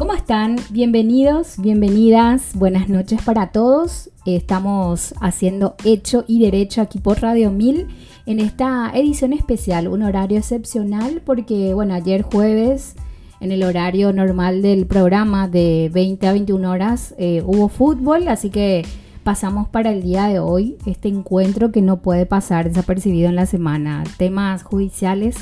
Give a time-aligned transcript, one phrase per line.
[0.00, 0.56] ¿Cómo están?
[0.70, 4.08] Bienvenidos, bienvenidas, buenas noches para todos.
[4.24, 7.86] Estamos haciendo Hecho y Derecho aquí por Radio 1000
[8.24, 12.94] en esta edición especial, un horario excepcional porque, bueno, ayer jueves
[13.40, 18.48] en el horario normal del programa de 20 a 21 horas eh, hubo fútbol, así
[18.48, 18.86] que
[19.22, 23.44] pasamos para el día de hoy este encuentro que no puede pasar desapercibido en la
[23.44, 24.04] semana.
[24.16, 25.36] Temas judiciales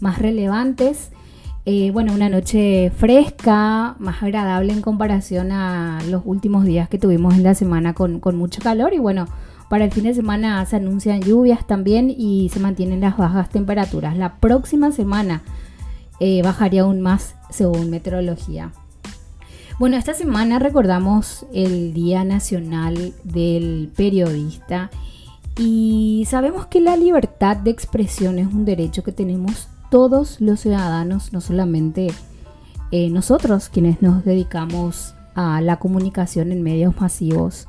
[0.00, 1.12] más relevantes
[1.64, 7.34] eh, bueno, una noche fresca, más agradable en comparación a los últimos días que tuvimos
[7.34, 9.28] en la semana con, mucho calor y bueno,
[9.70, 14.16] para el fin de semana se anuncian lluvias también y se mantienen las bajas temperaturas.
[14.16, 15.42] La próxima semana
[16.18, 18.72] eh, bajaría aún más según meteorología.
[19.78, 24.90] Bueno, esta semana recordamos el Día Nacional del Periodista
[25.56, 31.34] y sabemos que la libertad de expresión es un derecho que tenemos todos los ciudadanos,
[31.34, 32.08] no solamente
[32.92, 37.68] eh, nosotros quienes nos dedicamos a la comunicación en medios masivos.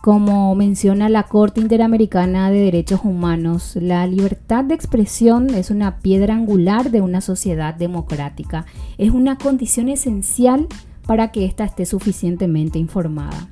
[0.00, 6.34] Como menciona la Corte Interamericana de Derechos Humanos, la libertad de expresión es una piedra
[6.34, 8.64] angular de una sociedad democrática.
[8.96, 10.68] Es una condición esencial
[11.08, 13.48] para que ésta esté suficientemente informada.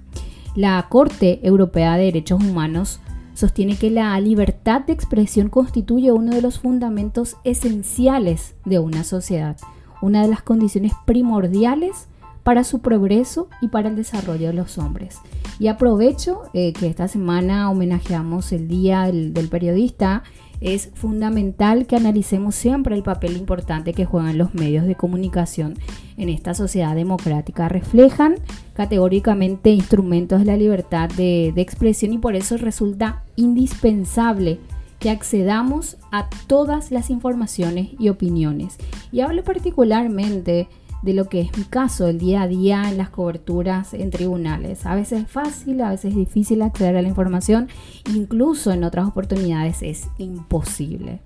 [0.55, 3.00] La Corte Europea de Derechos Humanos
[3.37, 9.59] sostiene que la libertad de expresión constituye uno de los fundamentos esenciales de una sociedad,
[10.01, 12.09] una de las condiciones primordiales
[12.43, 15.19] para su progreso y para el desarrollo de los hombres.
[15.59, 20.23] Y aprovecho eh, que esta semana homenajeamos el Día del Periodista
[20.61, 25.75] es fundamental que analicemos siempre el papel importante que juegan los medios de comunicación
[26.17, 27.69] en esta sociedad democrática.
[27.69, 28.37] Reflejan
[28.75, 34.59] categóricamente instrumentos de la libertad de, expresión y por eso resulta indispensable
[34.99, 38.77] que accedamos a todas las informaciones y opiniones.
[39.12, 40.69] Y hablo particularmente
[41.02, 44.87] de lo que es mi caso, el día a día en las coberturas en tribunales.
[44.87, 47.69] A veces es fácil, a veces es difícil acceder a la información,
[48.15, 51.21] incluso en otras oportunidades es imposible.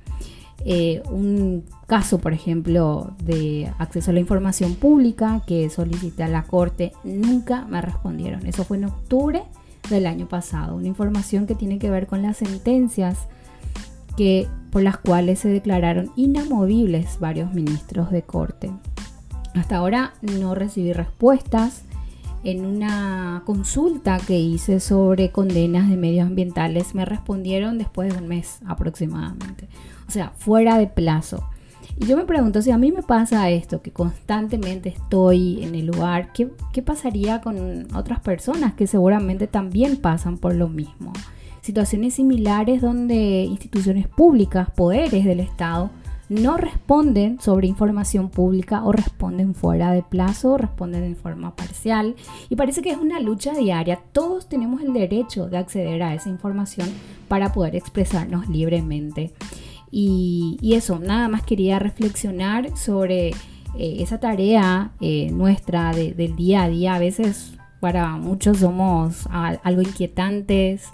[0.64, 6.42] Eh, un caso, por ejemplo, de acceso a la información pública que solicité a la
[6.42, 8.46] Corte, nunca me respondieron.
[8.46, 9.42] Eso fue en octubre
[9.88, 10.76] del año pasado.
[10.76, 13.16] Una información que tiene que ver con las sentencias
[14.16, 18.70] que, por las cuales se declararon inamovibles varios ministros de Corte.
[19.54, 21.82] Hasta ahora no recibí respuestas.
[22.42, 28.28] En una consulta que hice sobre condenas de medios ambientales me respondieron después de un
[28.28, 29.68] mes aproximadamente.
[30.08, 31.44] O sea, fuera de plazo.
[31.98, 35.86] Y yo me pregunto si a mí me pasa esto, que constantemente estoy en el
[35.86, 41.12] lugar, ¿qué, qué pasaría con otras personas que seguramente también pasan por lo mismo?
[41.60, 45.90] Situaciones similares donde instituciones públicas, poderes del Estado,
[46.30, 52.14] no responden sobre información pública o responden fuera de plazo o responden en forma parcial.
[52.48, 53.98] Y parece que es una lucha diaria.
[54.12, 56.88] Todos tenemos el derecho de acceder a esa información
[57.26, 59.34] para poder expresarnos libremente.
[59.90, 63.34] Y, eso, nada más quería reflexionar sobre eh,
[63.98, 66.94] esa tarea eh, nuestra del día a día.
[66.94, 70.84] A veces para muchos somos algo inquietantes,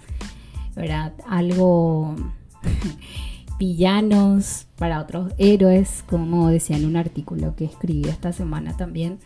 [0.74, 1.12] ¿verdad?
[1.28, 2.14] Algo
[3.58, 9.18] villanos, para otros héroes, como decía en un artículo que escribí esta semana también.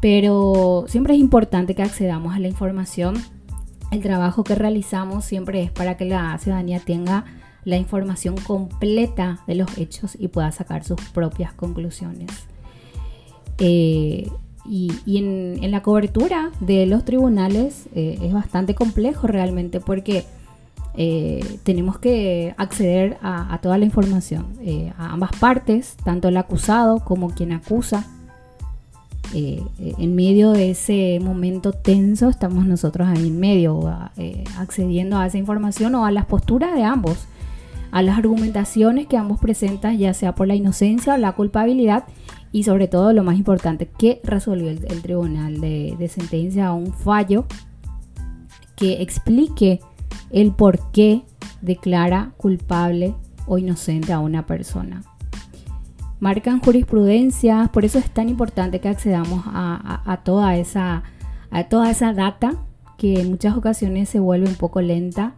[0.00, 3.14] Pero siempre es importante que accedamos a la información.
[3.90, 7.24] El trabajo que realizamos siempre es para que la ciudadanía tenga
[7.64, 12.30] la información completa de los hechos y pueda sacar sus propias conclusiones.
[13.58, 14.28] Eh,
[14.68, 20.24] y, en, la cobertura de los tribunales eh, es bastante complejo realmente porque
[20.98, 27.00] eh, tenemos que acceder a, toda la información, eh, a ambas partes, tanto el acusado
[27.00, 28.06] como quien acusa.
[29.34, 33.92] Eh, en medio de ese momento tenso estamos nosotros ahí en medio,
[34.56, 37.26] accediendo a esa información o a las posturas de ambos,
[37.90, 42.04] a las argumentaciones que ambos presentan, ya sea por la inocencia o la culpabilidad,
[42.52, 46.92] y sobre todo lo más importante, que resolvió el, tribunal de, de sentencia o un
[46.94, 47.44] fallo
[48.76, 49.80] que explique
[50.30, 51.22] el por qué
[51.60, 53.14] declara culpable
[53.46, 55.02] o inocente a una persona.
[56.18, 61.02] Marcan jurisprudencias, por eso es tan importante que accedamos a, toda, esa,
[61.50, 62.54] a toda esa data
[62.96, 65.34] que en muchas ocasiones se vuelve un poco lenta.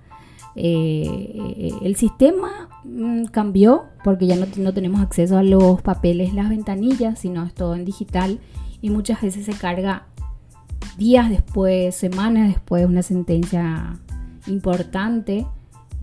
[0.55, 6.49] Eh, el sistema mm, cambió porque ya no, no, tenemos acceso a los papeles, las
[6.49, 8.39] ventanillas, sino es todo en digital
[8.81, 10.07] y muchas veces se carga
[10.97, 13.99] días después, semanas después de una sentencia
[14.49, 15.47] importante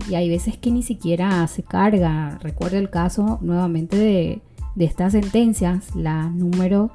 [0.10, 2.38] y hay veces que ni siquiera se carga.
[2.42, 4.42] Recuerdo el caso nuevamente de,
[4.78, 6.92] estas sentencias, la número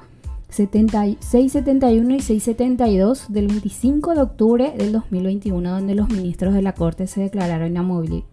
[0.50, 7.06] 671 y 672 del 25 de octubre del 2021, donde los ministros de la Corte
[7.06, 7.74] se declararon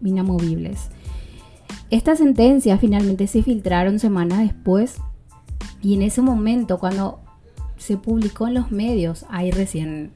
[0.04, 0.90] inamovibles.
[1.90, 5.00] Estas sentencias finalmente se filtraron semanas después
[5.80, 7.20] y en ese momento, cuando
[7.78, 10.12] se publicó en los medios, ahí recién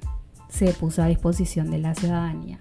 [0.49, 2.59] se puso a disposición de la ciudadanía.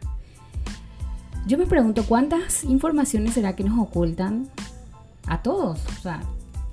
[1.47, 4.47] Yo me pregunto cuántas informaciones será que nos ocultan
[5.25, 6.21] a todos, o sea,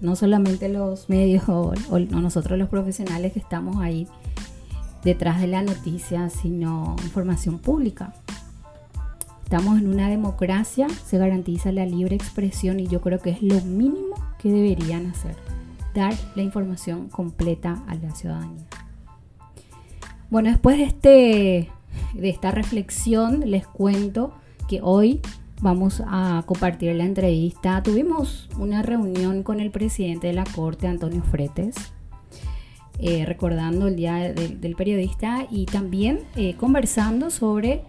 [0.01, 1.73] no solamente los medios o,
[2.11, 4.07] nosotros los profesionales que estamos ahí
[5.05, 8.13] detrás de la noticia, sino información pública.
[9.45, 13.61] Estamos en una democracia, se garantiza la libre expresión y yo creo que es lo
[13.63, 15.35] mínimo que deberían hacer,
[15.95, 18.67] dar la información completa a la ciudadanía.
[20.29, 21.71] Bueno, después de, este,
[22.13, 24.35] de esta reflexión les cuento
[24.69, 25.21] que hoy
[25.61, 27.83] vamos a compartir la entrevista.
[27.83, 31.75] Tuvimos una reunión con el presidente de la Corte, Antonio Fretes,
[33.01, 37.83] eh, recordando el Día del Periodista y también eh, conversando sobre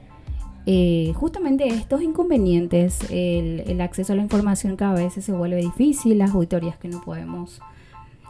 [0.65, 5.57] eh, justamente estos inconvenientes, el, el, acceso a la información que a veces se vuelve
[5.57, 7.59] difícil, las auditorías que no podemos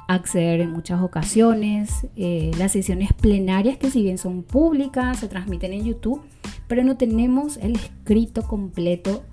[0.10, 5.86] acceder en muchas ocasiones, las sesiones plenarias que si bien son públicas, se transmiten en
[5.86, 6.22] YouTube,
[6.68, 9.24] pero no tenemos el escrito completo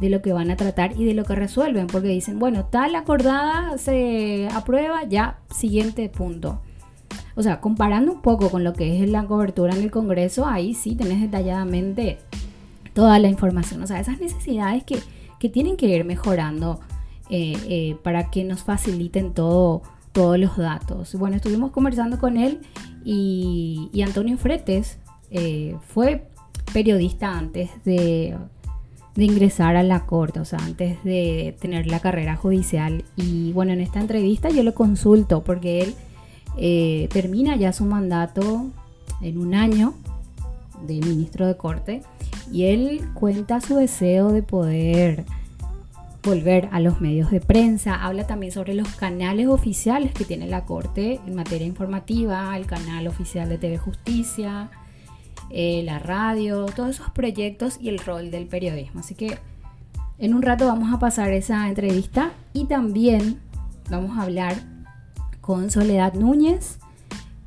[0.00, 2.96] de lo que van a tratar y de lo que resuelven, porque dicen, bueno, tal
[2.96, 6.60] acordada se aprueba, ya, siguiente punto.
[7.36, 10.74] O sea, comparando un poco con lo que es la cobertura en el Congreso, ahí
[10.74, 12.18] sí tenés detalladamente
[12.94, 14.98] toda la información, o sea, esas necesidades que,
[15.48, 16.78] tienen que ir mejorando
[17.28, 21.14] eh, eh, para que nos faciliten todo, todos los datos.
[21.14, 22.60] Bueno, estuvimos conversando con él
[23.04, 24.98] y, Antonio Fretes
[25.30, 26.28] eh, fue
[26.72, 28.36] periodista antes de,
[29.16, 33.04] ingresar a la corte, o sea, antes de tener la carrera judicial.
[33.16, 35.94] Y bueno, en esta entrevista yo lo consulto porque él
[36.56, 38.66] eh, termina ya su mandato
[39.20, 39.94] en un año
[40.86, 42.02] de ministro de corte
[42.50, 45.24] y él cuenta su deseo de poder
[46.22, 50.64] volver a los medios de prensa, habla también sobre los canales oficiales que tiene la
[50.64, 54.70] Corte en materia informativa, el canal oficial de TV Justicia,
[55.50, 59.00] eh, la radio, todos esos proyectos y el rol del periodismo.
[59.00, 59.38] Así que
[60.18, 63.40] en un rato vamos a pasar esa entrevista y también
[63.90, 64.54] vamos a hablar
[65.40, 66.78] con Soledad Núñez,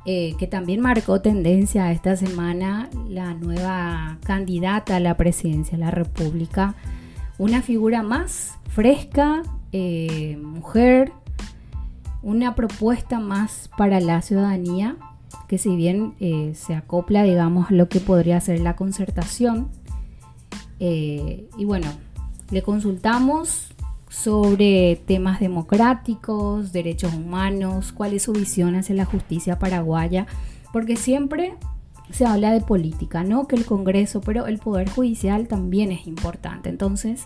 [0.04, 5.90] eh, que también marcó tendencia esta semana, la nueva candidata a la presidencia de la
[5.90, 6.74] República,
[7.38, 9.42] una figura más fresca,
[9.72, 11.12] eh, mujer,
[12.22, 14.96] una propuesta más para la ciudadanía
[15.48, 19.68] que si bien eh, se acopla, digamos, a lo que podría ser la concertación,
[20.80, 21.86] eh, y bueno,
[22.50, 23.68] le consultamos
[24.08, 30.26] sobre temas democráticos, derechos humanos, cuál es su visión hacia la justicia paraguaya,
[30.72, 31.54] porque siempre
[32.10, 33.46] se habla de política, ¿no?
[33.46, 36.68] Que el Congreso, pero el Poder Judicial también es importante.
[36.68, 37.24] Entonces,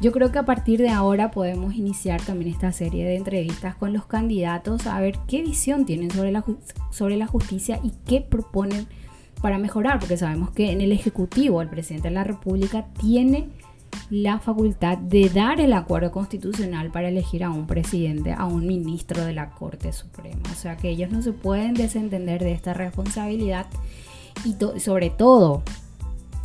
[0.00, 3.92] yo creo que a partir de ahora podemos iniciar también esta serie de entrevistas con
[3.92, 6.44] los candidatos a ver qué visión tienen sobre la,
[6.90, 8.86] sobre la justicia y qué proponen
[9.40, 13.48] para mejorar, porque sabemos que en el Ejecutivo el presidente de la República tiene
[14.10, 19.24] la facultad de dar el acuerdo constitucional para elegir a un presidente, a un ministro
[19.24, 20.42] de la Corte Suprema.
[20.52, 23.66] O sea que ellos no se pueden desentender de esta responsabilidad
[24.44, 25.62] y sobre todo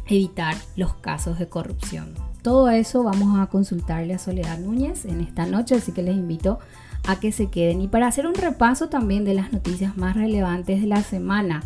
[0.08, 2.14] evitar los casos de corrupción.
[2.42, 6.60] Todo eso vamos a consultarle a Soledad Núñez en esta noche, así que les invito
[7.08, 7.82] a que se queden.
[7.82, 11.64] Y para hacer un repaso también de las noticias más relevantes de la semana,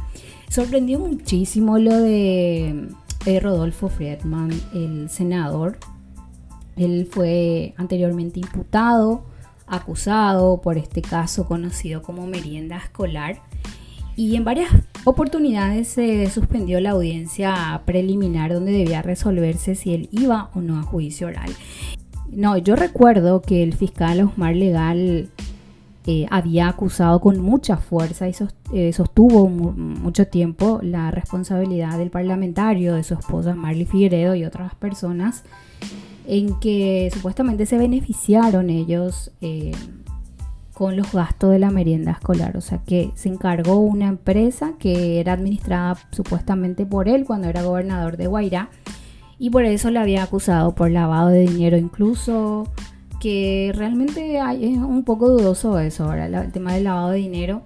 [0.50, 2.89] sorprendió muchísimo lo de
[3.25, 5.77] eh, Rodolfo Friedman, el senador.
[6.75, 9.24] Él fue anteriormente imputado,
[9.67, 13.41] acusado por este caso conocido como merienda escolar
[14.15, 14.69] y en varias
[15.03, 20.84] oportunidades se suspendió la audiencia preliminar donde debía resolverse si él iba o no a
[20.84, 21.50] juicio oral.
[22.31, 25.29] No, yo recuerdo que el fiscal Osmar Legal
[26.07, 28.34] eh, había acusado con mucha fuerza y
[28.74, 34.75] eh, sostuvo mucho tiempo la responsabilidad del parlamentario, de su esposa Marley Figueredo y otras
[34.75, 35.43] personas,
[36.27, 39.72] en que supuestamente se beneficiaron ellos eh,
[40.75, 42.55] con los gastos de la merienda escolar.
[42.58, 47.63] O sea que se encargó una empresa que era administrada supuestamente por él cuando era
[47.63, 48.70] gobernador de Guairá
[49.39, 52.67] y por eso le había acusado por lavado de dinero incluso
[53.20, 57.63] que realmente es un poco dudoso eso ahora el tema del lavado de dinero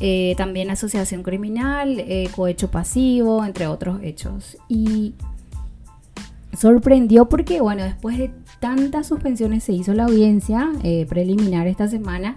[0.00, 5.14] eh, también asociación criminal eh, cohecho pasivo entre otros hechos y
[6.52, 8.30] sorprendió porque bueno después de
[8.60, 12.36] tantas suspensiones se hizo la audiencia eh, preliminar esta semana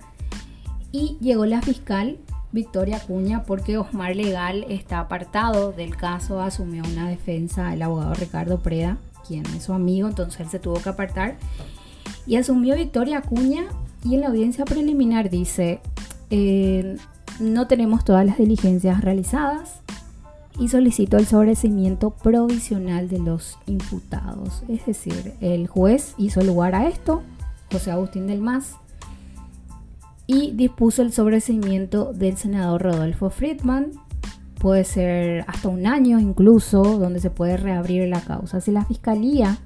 [0.92, 2.18] y llegó la fiscal
[2.52, 8.60] Victoria Cuña porque Osmar Legal está apartado del caso, asumió una defensa el abogado Ricardo
[8.60, 11.36] Preda, quien es su amigo, entonces él se tuvo que apartar
[12.26, 13.66] y asumió Victoria Cuña
[14.04, 15.82] y en la audiencia preliminar dice,
[16.30, 16.98] eh,
[17.40, 19.82] no tenemos todas las diligencias realizadas
[20.60, 24.64] y solicitó el sobrecimiento provisional de los imputados.
[24.68, 27.24] Es decir, el juez hizo lugar a esto,
[27.72, 28.76] José Agustín del Mas,
[30.28, 33.92] y dispuso el sobrecimiento del senador Rodolfo Friedman.
[34.60, 38.62] Puede ser hasta un año incluso, donde se puede reabrir la causa.
[38.62, 39.58] Si la fiscalía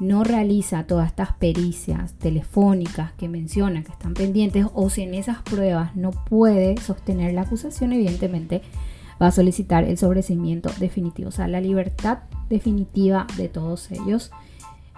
[0.00, 5.40] no realiza todas estas pericias telefónicas que menciona que están pendientes o si en esas
[5.42, 8.62] pruebas no puede sostener la acusación, evidentemente
[9.22, 14.32] va a solicitar el sobrecimiento definitivo, o sea, la libertad definitiva de todos ellos.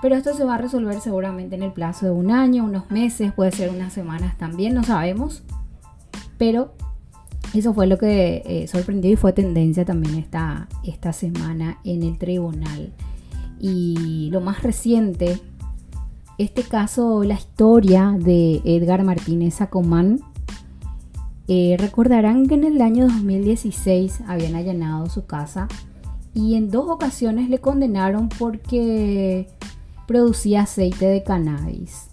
[0.01, 3.33] Pero esto se va a resolver seguramente en el plazo de un año, unos meses,
[3.33, 5.43] puede ser unas semanas también, no sabemos.
[6.39, 6.73] Pero
[7.53, 12.19] eso fue lo que eh, sorprendió y fue tendencia también esta, esta semana en el
[12.19, 12.93] tribunal.
[13.61, 15.39] Y lo más reciente,
[16.39, 20.21] este caso, la historia de Edgar Martínez Sacomán.
[21.47, 25.69] Eh, recordarán que en el año 2016 habían allanado su casa
[26.33, 29.49] y en dos ocasiones le condenaron porque
[30.07, 32.09] producía aceite de cannabis.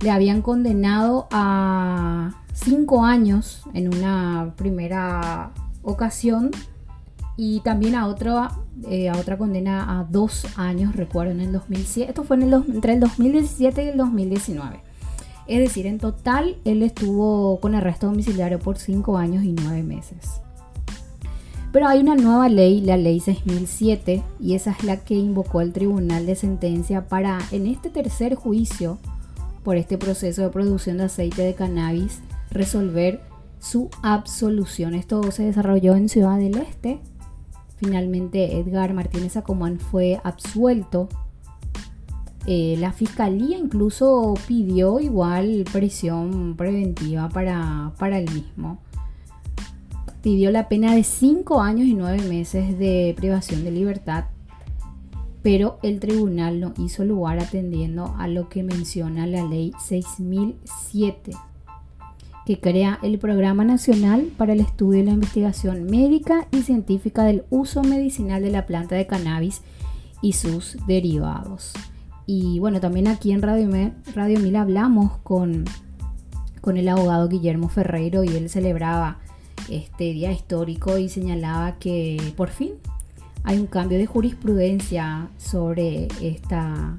[0.00, 6.50] Le habían condenado a cinco años en una primera ocasión
[7.36, 8.50] y también a otra,
[8.88, 12.10] eh, a otra condena a dos años, recuerdo, en el 2007.
[12.10, 14.91] Esto fue el, entre el 2017 y el 2019.
[15.52, 20.40] Es decir, en total él estuvo con arresto domiciliario por cinco años y nueve meses.
[21.72, 25.74] Pero hay una nueva ley, la ley 6007, y esa es la que invocó el
[25.74, 28.96] Tribunal de Sentencia para, en este tercer juicio
[29.62, 33.20] por este proceso de producción de aceite de cannabis, resolver
[33.58, 34.94] su absolución.
[34.94, 36.98] Esto se desarrolló en Ciudad del Este.
[37.76, 41.10] Finalmente Edgar Martínez Acomán fue absuelto.
[42.46, 48.80] Eh, la fiscalía incluso pidió igual prisión preventiva para, para el mismo
[50.22, 54.26] pidió la pena de 5 años y 9 meses de privación de libertad,
[55.42, 61.32] pero el tribunal no hizo lugar atendiendo a lo que menciona la ley 6007,
[62.46, 67.44] que crea el Programa Nacional para el Estudio y la Investigación Médica y Científica del
[67.50, 69.62] Uso Medicinal de la planta de cannabis
[70.22, 71.72] y sus derivados.
[72.34, 73.68] Y bueno, también aquí en Radio,
[74.14, 75.66] Radio Mil hablamos con,
[76.62, 79.18] con el abogado Guillermo Ferreiro y él celebraba
[79.68, 82.72] este día histórico y señalaba que por fin
[83.44, 86.98] hay un cambio de jurisprudencia sobre esta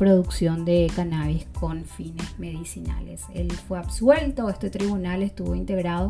[0.00, 3.26] producción de cannabis con fines medicinales.
[3.32, 6.08] Él fue absuelto, este tribunal estuvo integrado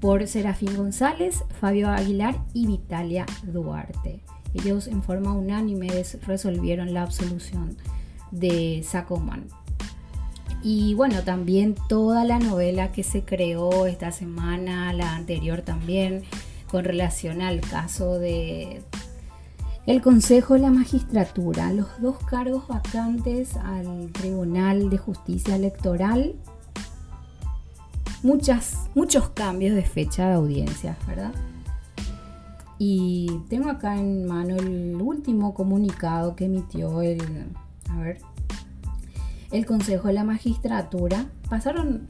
[0.00, 4.22] por Serafín González, Fabio Aguilar y Vitalia Duarte.
[4.56, 5.88] Ellos en forma unánime
[6.26, 7.76] resolvieron la absolución
[8.30, 9.44] de Sacomán.
[10.62, 16.24] Y bueno, también toda la novela que se creó esta semana, la anterior también,
[16.68, 18.82] con relación al caso de
[19.86, 26.34] el Consejo de la Magistratura, los dos cargos vacantes al Tribunal de Justicia Electoral,
[28.24, 31.32] muchas, muchos cambios de fecha de audiencia, ¿verdad?
[32.78, 37.20] Y tengo acá en mano el último comunicado que emitió el,
[37.90, 38.18] a ver,
[39.50, 42.08] el Consejo de la Magistratura, pasaron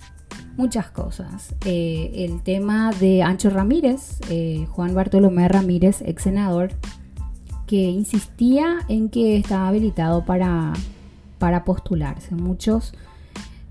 [0.57, 1.55] muchas cosas.
[1.65, 6.73] Eh, el tema de Ancho Ramírez, eh, Juan Bartolomé Ramírez, ex senador,
[7.67, 10.73] que insistía en que estaba habilitado para,
[11.39, 12.35] para postularse.
[12.35, 12.95] Muchos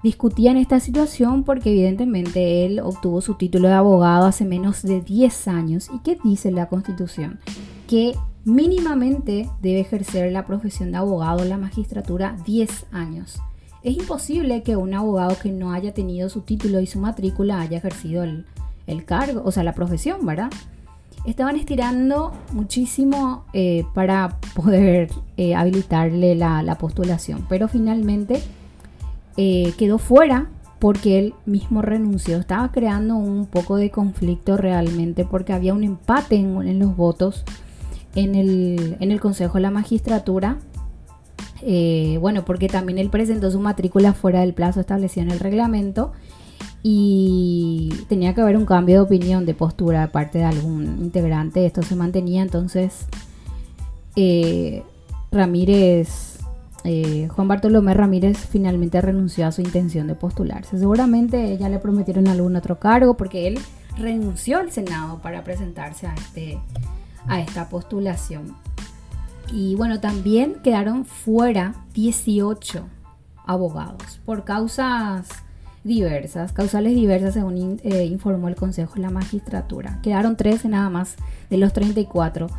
[0.06, 5.48] discutían esta situación porque evidentemente él obtuvo su título de abogado hace menos de 10
[5.48, 5.90] años.
[5.92, 7.40] ¿Y qué dice la Constitución?
[7.88, 13.42] Que mínimamente debe ejercer la profesión de abogado en la magistratura 10 años.
[13.82, 17.80] Es imposible que un abogado que no haya tenido su título y su matrícula haya
[17.80, 20.52] ejercido el, cargo, o sea, la profesión, ¿verdad?
[21.26, 28.44] Estaban estirando muchísimo eh, para poder eh, habilitarle la, postulación, pero finalmente
[29.38, 30.50] eh, quedó fuera
[30.80, 32.38] porque él mismo renunció.
[32.38, 37.44] Estaba creando un poco de conflicto realmente porque había un empate en, los votos
[38.16, 40.60] en el, en el Consejo de la Magistratura
[41.68, 46.12] eh, bueno, porque también él presentó su matrícula fuera del plazo establecido en el reglamento
[46.84, 51.66] y tenía que haber un cambio de opinión, de postura de parte de algún integrante.
[51.66, 53.08] Esto se mantenía, entonces
[54.16, 54.84] eh,
[55.32, 56.38] Ramírez
[56.86, 60.78] eh, Juan Bartolomé Ramírez finalmente renunció a su intención de postularse.
[60.78, 63.60] Seguramente ya le prometieron algún otro cargo porque él
[63.98, 66.60] renunció al Senado para presentarse a, este,
[67.28, 68.56] a esta postulación.
[69.52, 72.86] Y bueno, también quedaron fuera 18
[73.46, 75.28] abogados por causas
[75.84, 80.00] diversas, causales diversas según eh, informó el Consejo de la Magistratura.
[80.02, 81.16] Quedaron 13 nada más
[81.50, 82.50] de los 34.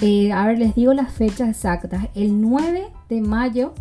[0.00, 2.08] Eh, a ver, les digo las fechas exactas.
[2.14, 3.74] El 9 de mayo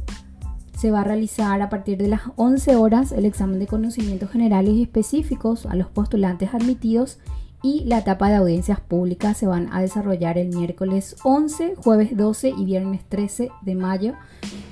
[0.77, 4.73] se va a realizar a partir de las 11 horas el examen de conocimientos generales
[4.73, 7.19] y específicos a los postulantes admitidos
[7.61, 12.53] y la etapa de audiencias públicas se van a desarrollar el miércoles 11, jueves 12
[12.57, 14.13] y viernes 13 de mayo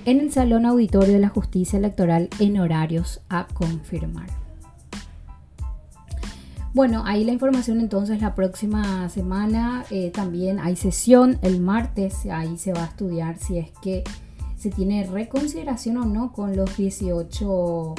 [0.06, 4.47] en el Salón Auditorio de la Justicia Electoral en horarios a confirmar.
[6.78, 12.56] Bueno, ahí la información entonces la próxima semana eh, también hay sesión el martes, ahí
[12.60, 14.04] se va a estudiar si es que
[14.58, 17.96] se tiene reconsideración o no con los 18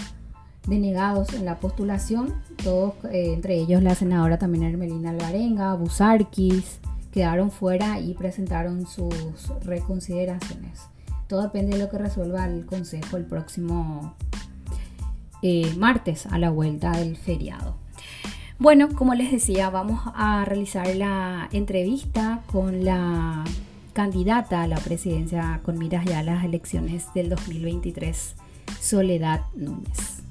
[0.69, 2.33] denegados en la postulación,
[2.63, 6.79] todos, eh, entre ellos la senadora también Hermelina Alvarenga, Busarquis,
[7.11, 10.83] quedaron fuera y presentaron sus reconsideraciones.
[11.27, 14.15] Todo depende de lo que resuelva el Consejo el próximo
[15.43, 17.88] eh, martes a la vuelta del feriado.
[18.61, 23.45] Bueno, como les decía, vamos a realizar la entrevista con la
[23.93, 28.35] candidata a la presidencia con miras ya a las elecciones del 2023,
[28.81, 30.25] Soledad Núñez.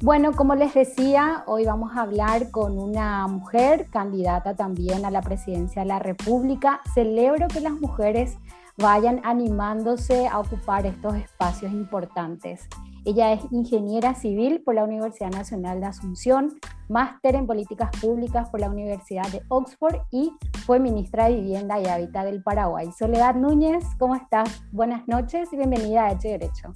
[0.00, 5.20] Bueno, como les decía, hoy vamos a hablar con una mujer candidata también a la
[5.20, 6.80] presidencia de la República.
[6.94, 8.36] Celebro que las mujeres
[8.76, 12.68] vayan animándose a ocupar estos espacios importantes.
[13.06, 16.58] Ella es ingeniera civil por la Universidad Nacional de Asunción,
[16.88, 20.32] máster en políticas públicas por la Universidad de Oxford y
[20.66, 22.90] fue ministra de Vivienda y Hábitat del Paraguay.
[22.98, 24.60] Soledad Núñez, ¿cómo estás?
[24.72, 26.72] Buenas noches y bienvenida a Hecho Derecho.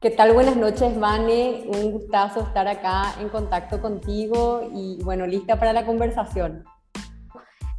[0.00, 0.32] ¿Qué tal?
[0.32, 1.66] Buenas noches, Vane.
[1.66, 6.64] Un gustazo estar acá en contacto contigo y bueno, lista para la conversación.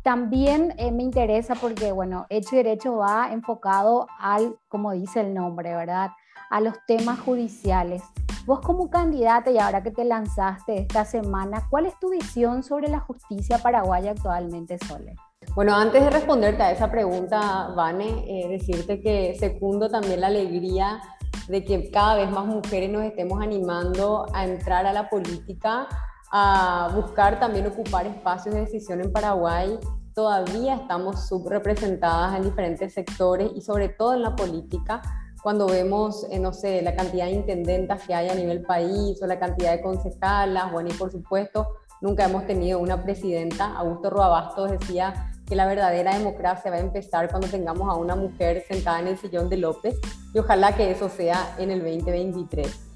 [0.04, 5.34] También eh, me interesa porque, bueno, Hecho y Derecho va enfocado al, como dice el
[5.34, 6.12] nombre, ¿verdad?
[6.54, 8.04] A los temas judiciales.
[8.46, 12.90] Vos como candidata y ahora que te lanzaste esta semana, ¿cuál es tu visión sobre
[12.90, 15.16] la justicia paraguaya actualmente, Sole?
[15.56, 21.02] Bueno, antes de responderte a esa pregunta, Vane, eh, decirte que secundo también la alegría
[21.48, 25.88] de que cada vez más mujeres nos estemos animando a entrar a la política,
[26.32, 29.80] a buscar también ocupar espacios de decisión en Paraguay.
[30.14, 35.02] Todavía estamos subrepresentadas en diferentes sectores y sobre todo en la política.
[35.44, 39.28] Cuando vemos, eh, no sé, la cantidad de intendentas que hay a nivel país o
[39.28, 41.68] la cantidad de concejalas, bueno, y por supuesto,
[42.00, 43.76] nunca hemos tenido una presidenta.
[43.76, 48.64] Augusto Roabastos decía que la verdadera democracia va a empezar cuando tengamos a una mujer
[48.70, 50.00] sentada en el sillón de López
[50.34, 52.94] y ojalá que eso sea en el 2023.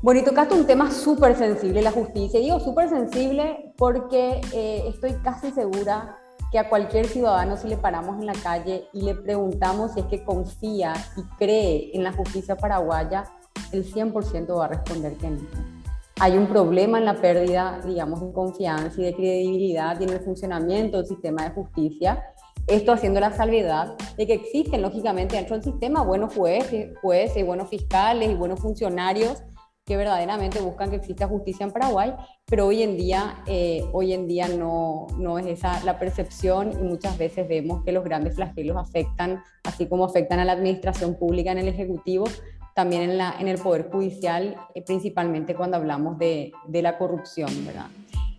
[0.00, 2.40] Bueno, y tocaste un tema súper sensible, la justicia.
[2.40, 6.16] Digo súper sensible porque eh, estoy casi segura
[6.50, 10.06] que a cualquier ciudadano si le paramos en la calle y le preguntamos si es
[10.06, 13.24] que confía y cree en la justicia paraguaya,
[13.72, 15.40] el 100% va a responder que no
[16.22, 20.20] hay un problema en la pérdida, digamos, de confianza y de credibilidad y en el
[20.20, 22.22] funcionamiento del sistema de justicia.
[22.66, 27.70] Esto haciendo la salvedad de que existen, lógicamente, dentro del sistema buenos jueces, jueces, buenos
[27.70, 29.42] fiscales y buenos funcionarios
[29.90, 32.14] que verdaderamente buscan que exista justicia en Paraguay,
[32.46, 36.84] pero hoy en día, eh, hoy en día no, no es esa la percepción y
[36.84, 41.50] muchas veces vemos que los grandes flagelos afectan, así como afectan a la administración pública
[41.50, 42.26] en el Ejecutivo,
[42.72, 47.50] también en, la, en el Poder Judicial, eh, principalmente cuando hablamos de, de, la corrupción,
[47.66, 47.86] ¿verdad?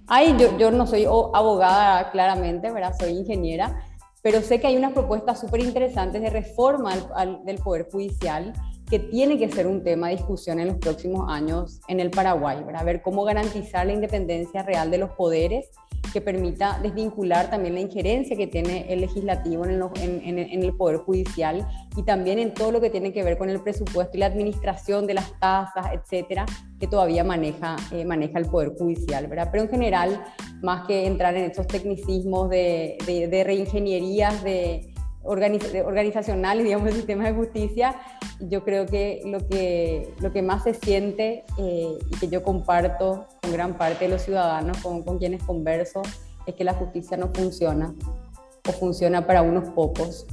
[0.07, 2.95] Ahí yo, yo no soy abogada claramente, ¿verdad?
[2.97, 3.83] Soy ingeniera,
[4.21, 6.93] pero sé que hay unas propuestas súper interesantes de reforma
[7.43, 8.53] del Poder Judicial
[8.91, 12.61] que tiene que ser un tema de discusión en los próximos años en el Paraguay,
[12.61, 12.83] ¿verdad?
[12.83, 15.69] Ver cómo garantizar la independencia real de los poderes
[16.11, 22.03] que permita desvincular también la injerencia que tiene el legislativo en, el Poder Judicial y
[22.03, 25.13] también en todo lo que tiene que ver con el presupuesto y la administración de
[25.13, 26.45] las tasas, etcétera,
[26.77, 29.47] que todavía maneja, eh, maneja el Poder Judicial, ¿verdad?
[29.53, 30.21] Pero en general,
[30.61, 32.97] más que entrar en esos tecnicismos de
[33.45, 34.90] reingenierías de
[35.23, 37.95] organizacionales, digamos, del sistema de justicia,
[38.39, 43.27] yo creo que lo que, lo que más se siente eh, y que yo comparto
[43.41, 46.01] con gran parte de los ciudadanos con, con quienes converso
[46.45, 47.93] es que la justicia no funciona
[48.67, 50.25] o funciona para unos pocos.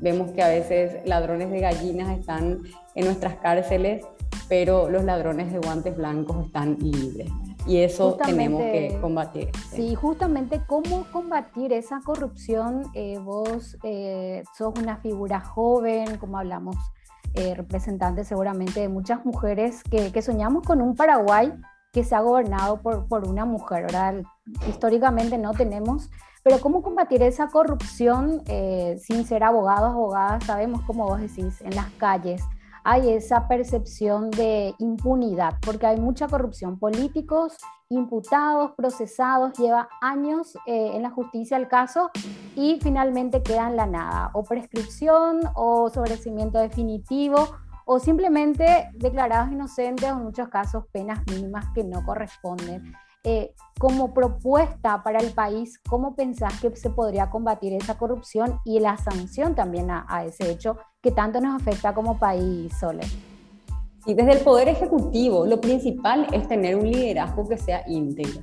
[0.00, 2.62] vemos que a veces ladrones de gallinas están
[2.94, 4.04] en nuestras cárceles,
[4.48, 7.30] pero los ladrones de guantes blancos están libres.
[7.66, 9.50] Y eso tenemos que combatir.
[9.70, 9.94] Sí.
[9.94, 12.84] justamente cómo combatir esa corrupción.
[12.94, 16.76] Eh, vos eh, sos una figura joven, como hablamos,
[17.34, 21.52] eh, representante seguramente de muchas mujeres que, que, soñamos con un Paraguay
[21.92, 24.22] que se ha gobernado por, por una mujer, ¿verdad?
[24.68, 26.08] Históricamente no tenemos
[26.46, 30.44] pero ¿cómo combatir esa corrupción eh, sin ser abogados, abogadas?
[30.44, 32.40] Sabemos, como vos decís, en las calles
[32.88, 36.78] hay esa percepción de impunidad, porque hay mucha corrupción.
[36.78, 37.56] Políticos
[37.88, 42.12] imputados, procesados, lleva años eh, en la justicia el caso
[42.54, 50.08] y finalmente queda en la nada, o prescripción o sobrecimiento definitivo o simplemente declarados inocentes
[50.12, 52.94] o en muchos casos penas mínimas que no corresponden.
[53.28, 58.78] Eh, como propuesta para el país, ¿cómo pensás que se podría combatir esa corrupción y
[58.78, 63.04] la sanción también a, ese hecho que tanto nos afecta como país, Sole?
[64.06, 68.42] Y desde el Poder Ejecutivo, lo principal es tener un liderazgo que sea íntegro.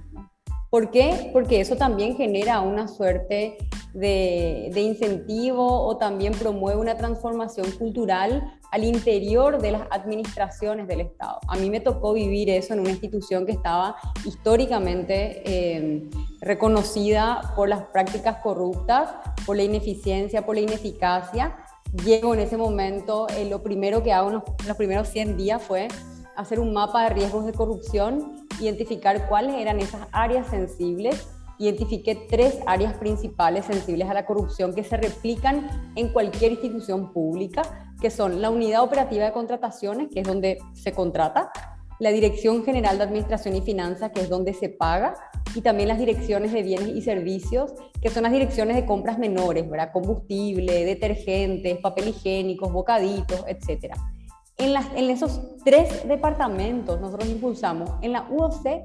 [0.74, 1.30] ¿Por qué?
[1.32, 3.60] Porque eso también genera una suerte
[3.94, 11.40] de, incentivo o también promueve una transformación cultural al interior de las administraciones del Estado.
[11.48, 16.10] A mí me tocó vivir eso en una institución que estaba históricamente eh,
[16.42, 19.12] reconocida por las prácticas corruptas,
[19.46, 21.56] por la ineficiencia, por la ineficacia.
[22.04, 25.88] Llego en ese momento, eh, lo primero que hago en los primeros 100 días fue
[26.36, 31.28] hacer un mapa de riesgos de corrupción identificar cuáles eran esas áreas sensibles.
[31.60, 37.62] Identifiqué tres áreas principales sensibles a la corrupción que se replican en cualquier institución pública,
[38.02, 41.52] que son la unidad operativa de contrataciones, que es donde se contrata,
[42.00, 45.14] la Dirección General de Administración y Finanzas, que es donde se paga,
[45.56, 49.70] y también las direcciones de bienes y servicios, que son las direcciones de compras menores,
[49.70, 49.92] ¿verdad?
[49.94, 53.96] Combustible, detergentes, papel higiénico, bocaditos, etcétera.
[54.58, 58.84] En, esos tres departamentos nosotros impulsamos en la UOC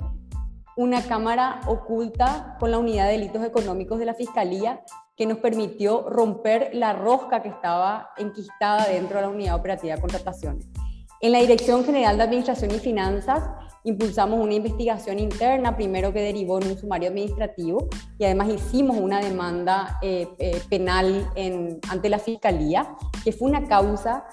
[0.77, 4.81] una cámara oculta con la unidad de delitos económicos de la Fiscalía
[5.17, 10.01] que nos permitió romper la rosca que estaba enquistada dentro de la unidad operativa de
[10.01, 10.67] contrataciones.
[11.21, 13.43] En la Dirección General de Administración y Finanzas
[13.83, 19.21] impulsamos una investigación interna, primero que derivó en un sumario administrativo y además hicimos una
[19.21, 21.29] demanda eh, eh, penal
[21.91, 24.25] ante la Fiscalía, que fue una causa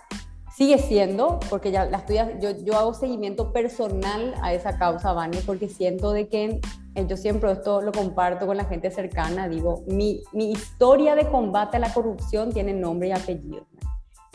[0.55, 5.39] sigue siendo, porque ya la estoy, yo, yo hago seguimiento personal a esa causa, Vani,
[5.45, 6.61] porque siento de que
[7.07, 11.75] yo siempre esto lo comparto con la gente cercana, digo, mi, mi historia de combate
[11.75, 13.67] a la corrupción tiene nombre y apellido.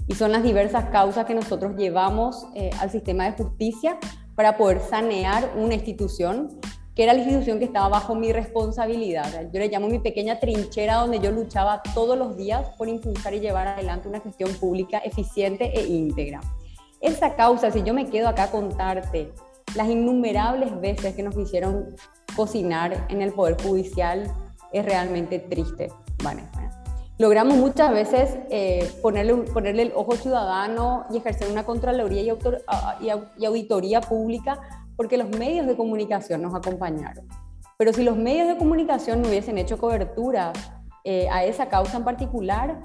[0.09, 3.99] Y son las diversas causas que nosotros llevamos eh, al sistema de justicia
[4.35, 6.49] para poder sanear una institución
[7.01, 9.51] que era la institución que estaba bajo mi responsabilidad.
[9.51, 13.41] Yo le llamo mi pequeña trinchera donde yo luchaba todos los días por impulsar y
[13.41, 16.43] llevar adelante una gestión pública eficiente e íntegra.
[17.01, 19.33] Esa causa, si yo me quedo acá a contarte
[19.75, 21.97] las innumerables veces que nos hicieron
[22.37, 24.31] cocinar en el Poder Judicial,
[24.71, 25.91] es realmente triste.
[26.23, 26.43] Bueno,
[27.17, 32.31] logramos muchas veces eh, ponerle, ponerle el ojo ciudadano y ejercer una contraloría y,
[33.39, 34.61] y auditoría pública
[35.01, 37.27] porque los medios de comunicación nos acompañaron.
[37.79, 40.53] Pero si los medios de comunicación no hubiesen hecho cobertura
[41.05, 42.83] eh, a esa causa en particular,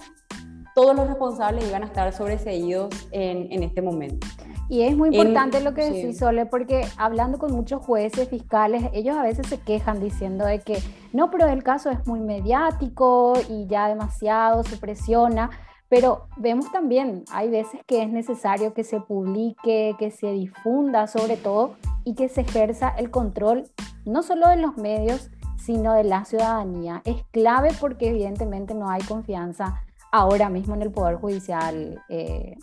[0.74, 4.26] todos los responsables iban a estar sobreseídos en, en este momento.
[4.70, 9.18] Y es muy importante lo que decís, Sole, porque hablando con muchos jueces, fiscales, ellos
[9.18, 13.68] a veces se quejan diciendo de que no, pero el caso es muy mediático y
[13.68, 15.50] ya demasiado se presiona.
[15.90, 21.38] Pero vemos también, hay veces que es necesario que se publique, que se difunda sobre
[21.38, 23.70] todo y que se ejerza el control
[24.06, 27.02] no solo de los medios, sino de la ciudadanía.
[27.06, 32.02] Es clave porque evidentemente no hay confianza ahora mismo en el Poder Judicial.
[32.10, 32.56] Eh.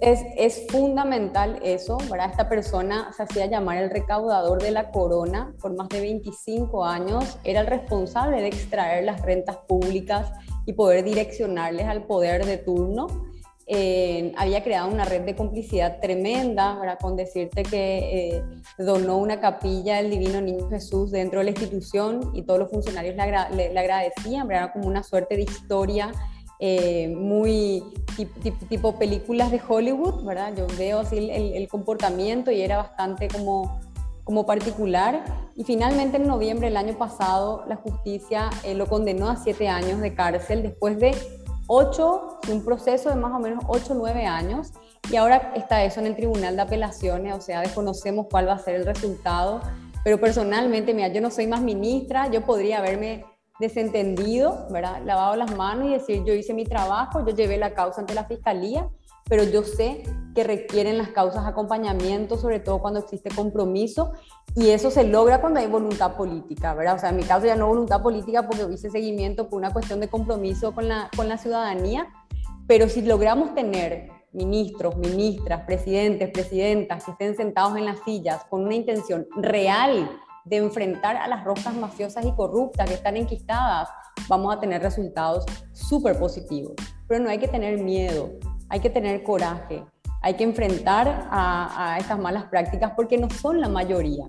[0.00, 2.30] Es, es, fundamental eso, ¿verdad?
[2.30, 7.38] Esta persona se hacía llamar el recaudador de la corona por más de 25 años,
[7.44, 10.32] era el responsable de extraer las rentas públicas
[10.66, 13.06] y poder direccionarles al poder de turno.
[13.66, 18.44] Eh, había creado una red de complicidad tremenda, para con decirte que eh,
[18.76, 23.14] donó una capilla del Divino Niño Jesús dentro de la institución y todos los funcionarios
[23.14, 26.12] le, agradecían, era como una suerte de historia
[26.58, 27.82] eh, muy
[28.68, 30.54] tipo, películas de Hollywood, ¿verdad?
[30.56, 33.80] Yo veo así el comportamiento y era bastante como
[34.24, 35.24] como particular.
[35.54, 40.00] Y finalmente en noviembre del año pasado la justicia eh, lo condenó a siete años
[40.00, 41.14] de cárcel después de
[41.66, 44.72] ocho, un proceso de más o menos ocho, nueve años.
[45.10, 48.58] Y ahora está eso en el Tribunal de Apelaciones, o sea, desconocemos cuál va a
[48.58, 49.60] ser el resultado,
[50.04, 53.24] pero personalmente, mira, yo no soy más ministra, yo podría haberme
[53.58, 55.02] desentendido, ¿verdad?
[55.04, 58.24] Lavado las manos y decir, yo hice mi trabajo, yo llevé la causa ante la
[58.24, 58.88] fiscalía,
[59.28, 60.02] pero yo sé
[60.34, 64.12] que requieren las causas acompañamiento, sobre todo cuando existe compromiso,
[64.54, 66.96] y eso se logra cuando hay voluntad política, ¿verdad?
[66.96, 70.00] O sea, en mi caso ya no voluntad política porque hice seguimiento por una cuestión
[70.00, 72.08] de compromiso con la, con la ciudadanía,
[72.66, 78.64] pero si logramos tener ministros, ministras, presidentes, presidentas que estén sentados en las sillas con
[78.64, 80.10] una intención real
[80.44, 83.88] de enfrentar a las roscas mafiosas y corruptas que están enquistadas,
[84.28, 86.74] vamos a tener resultados súper positivos.
[87.06, 88.30] Pero no hay que tener miedo,
[88.72, 89.84] hay que tener coraje,
[90.22, 94.24] hay que enfrentar a, estas malas prácticas porque no son la mayoría.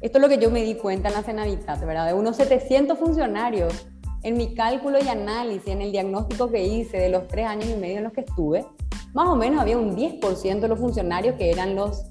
[0.00, 2.06] Esto es lo que yo me di cuenta en la Cenavita, ¿verdad?
[2.06, 3.88] De unos 700 funcionarios,
[4.22, 7.74] en mi cálculo y análisis, en el diagnóstico que hice de los tres años y
[7.74, 8.64] medio en los que estuve,
[9.12, 12.04] más o menos había un 10% de los funcionarios que eran los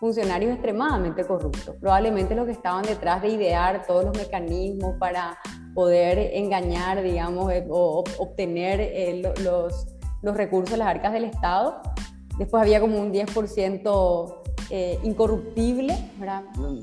[0.00, 5.38] funcionarios extremadamente corruptos, probablemente los que estaban detrás de idear todos los mecanismos para
[5.76, 9.86] poder engañar, digamos, eh, o obtener eh, los,
[10.22, 11.80] los recursos de las arcas del Estado.
[12.38, 14.34] Después había como un 10%
[14.70, 15.96] eh, incorruptible,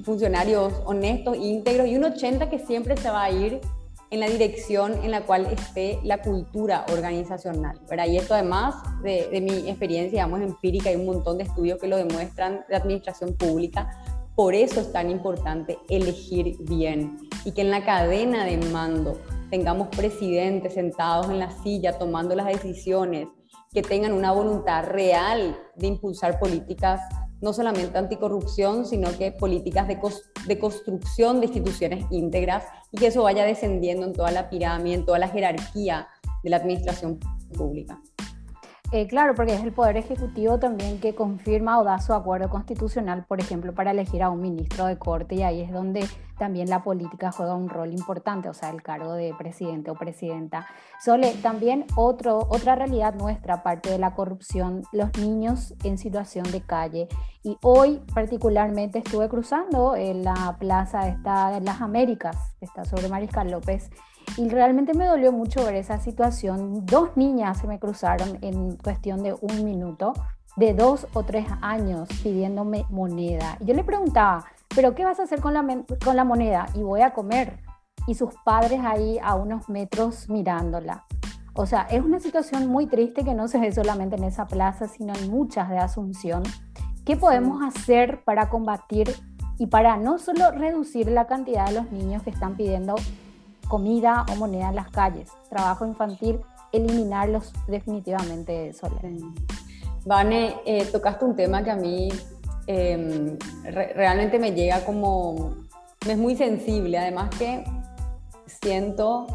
[0.04, 3.62] funcionarios honestos, íntegros, y un 80% que siempre se va a ir
[4.10, 7.80] en la dirección en la cual esté la cultura organizacional.
[7.90, 8.08] ¿verdad?
[8.08, 11.88] Y esto además de, de, mi experiencia, digamos, empírica, hay un montón de estudios que
[11.88, 13.90] lo demuestran de administración pública,
[14.36, 19.18] por eso es tan importante elegir bien y que en la cadena de mando
[19.50, 23.28] tengamos presidentes sentados en la silla tomando las decisiones,
[23.74, 27.02] que tengan una voluntad real de impulsar políticas
[27.42, 30.00] no solamente anticorrupción, sino que políticas de,
[30.48, 35.06] de, construcción de instituciones íntegras y que eso vaya descendiendo en toda la pirámide, en
[35.06, 36.08] toda la jerarquía
[36.44, 37.20] de la administración
[37.56, 38.02] pública.
[38.94, 43.26] Eh, claro, porque es el Poder Ejecutivo también que confirma o da su acuerdo constitucional,
[43.28, 46.84] por ejemplo, para elegir a un ministro de corte y ahí es donde también la
[46.84, 50.68] política juega un rol importante, o sea, el cargo de presidente o presidenta.
[51.04, 56.62] Sole, también otro, otra realidad nuestra, aparte de la corrupción, los niños en situación de
[56.62, 57.10] calle.
[57.44, 63.52] Y hoy particularmente estuve cruzando en la plaza esta de las Américas, está sobre Mariscal
[63.52, 63.90] López,
[64.36, 66.86] y realmente me dolió mucho ver esa situación.
[66.86, 70.14] Dos niñas se me cruzaron en cuestión de un minuto,
[70.58, 73.58] de dos o tres años, pidiéndome moneda.
[73.60, 75.66] Y yo le preguntaba, ¿pero qué vas a hacer con la,
[76.04, 76.68] con la moneda?
[76.76, 77.60] Y voy a comer.
[78.08, 81.06] Y sus padres ahí a unos metros mirándola.
[81.54, 84.88] O sea, es una situación muy triste que no se ve solamente en esa plaza,
[84.88, 86.44] sino en muchas de Asunción.
[87.04, 89.16] ¿Qué podemos hacer para combatir
[89.58, 92.96] y para no solo reducir la cantidad de los niños que están pidiendo
[93.68, 96.40] comida o moneda en las calles, trabajo infantil,
[96.72, 99.00] eliminarlos definitivamente, Soler.
[100.06, 102.10] Vane, eh, tocaste un tema que a mí
[102.68, 105.56] em, realmente me llega como,
[106.06, 107.64] me es muy sensible, además que
[108.46, 109.28] siento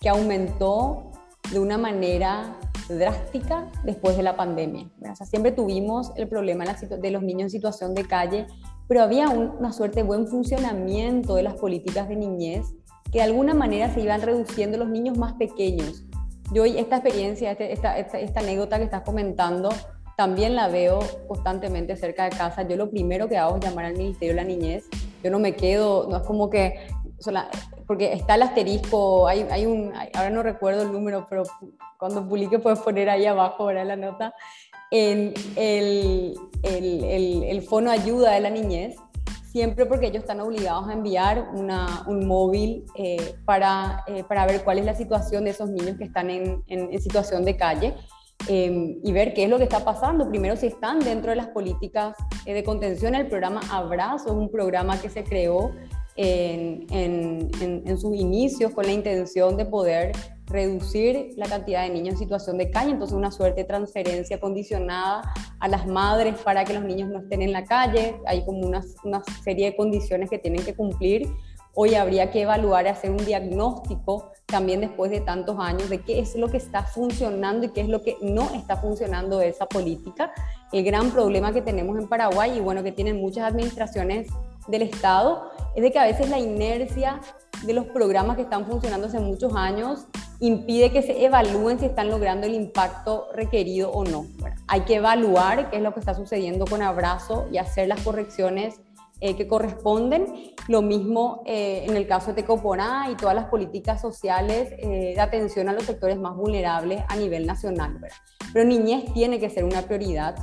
[0.00, 1.10] que aumentó
[1.50, 2.56] de una manera
[2.88, 4.88] drástica después de la pandemia.
[5.10, 8.46] O sea, siempre tuvimos el problema de los niños en situación de calle,
[8.86, 12.74] pero había una suerte de buen funcionamiento de las políticas de niñez
[13.12, 16.04] que de alguna manera se iban reduciendo los niños más pequeños.
[16.52, 19.70] Yo esta experiencia, este, esta, esta, anécdota que estás comentando,
[20.16, 22.62] también la veo constantemente cerca de casa.
[22.62, 24.84] Yo lo primero que hago es llamar al Ministerio de la Niñez.
[25.22, 26.88] Yo no me quedo, no es como que,
[27.86, 31.42] porque está el asterisco, hay, hay un, ahora no recuerdo el número, pero
[31.98, 33.86] cuando publique puedes poner ahí abajo ¿verdad?
[33.86, 34.34] la nota,
[34.90, 38.96] el, el, el, el fono ayuda de la niñez
[39.50, 41.50] siempre porque ellos están obligados a enviar
[42.06, 46.04] un móvil eh, para, eh, para ver cuál es la situación de esos niños que
[46.04, 47.94] están en, en, situación de calle
[48.48, 50.28] em, y ver qué es lo que está pasando.
[50.28, 54.50] Primero, si están dentro de las políticas eh, de contención, el programa Abrazo es un
[54.50, 55.72] programa que se creó
[56.16, 57.48] en, en,
[57.86, 60.12] en sus inicios con la intención de poder
[60.48, 65.22] reducir la cantidad de niños en situación de calle, entonces una suerte de transferencia condicionada
[65.60, 68.82] a las madres para que los niños no estén en la calle, hay como una,
[69.04, 71.28] una serie de condiciones que tienen que cumplir.
[71.74, 76.18] Hoy habría que evaluar y hacer un diagnóstico también después de tantos años de qué
[76.18, 79.66] es lo que está funcionando y qué es lo que no está funcionando de esa
[79.66, 80.32] política.
[80.72, 84.28] El gran problema que tenemos en Paraguay y bueno que tienen muchas administraciones
[84.66, 87.20] del Estado es de que a veces la inercia
[87.64, 90.06] de los programas que están funcionando hace muchos años
[90.40, 94.26] impide que se evalúen si están logrando el impacto requerido o no.
[94.66, 98.80] hay que evaluar qué es lo que está sucediendo con Abrazo y hacer las correcciones
[99.20, 100.54] eh, que corresponden.
[100.68, 105.20] Lo mismo eh, en el caso de Tecoporá y todas las políticas sociales eh, de
[105.20, 107.98] atención a los sectores más vulnerables a nivel nacional.
[108.52, 110.36] Pero niñez tiene que ser una prioridad.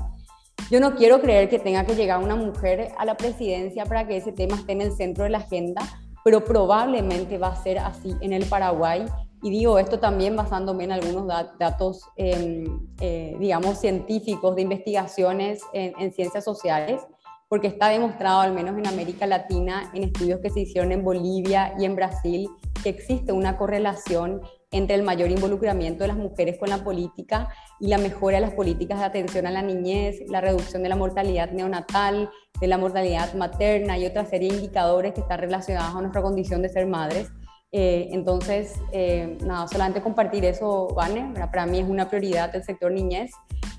[0.69, 4.17] Yo no quiero creer que tenga que llegar una mujer a la presidencia para que
[4.17, 5.81] ese tema esté en el centro de la agenda,
[6.25, 9.05] pero probablemente va a ser así en el Paraguay.
[9.45, 11.27] Y digo esto también basándome en algunos
[11.59, 16.99] datos, em, eh, digamos, científicos de investigaciones en, en ciencias sociales,
[17.47, 21.75] porque está demostrado, al menos en América Latina, en estudios que se hicieron en Bolivia
[21.77, 22.49] y en Brasil,
[22.81, 27.87] que existe una correlación entre el mayor involucramiento de las mujeres con la política y
[27.89, 31.51] la mejora de las políticas de atención a la niñez, la reducción de la mortalidad
[31.51, 36.23] neonatal, de la mortalidad materna y otra serie de indicadores que están relacionados a nuestra
[36.23, 37.29] condición de ser madres.
[37.71, 42.91] Eh, entonces, eh, nada, solamente compartir eso, Vane, para mí es una prioridad del sector
[42.91, 43.31] niñez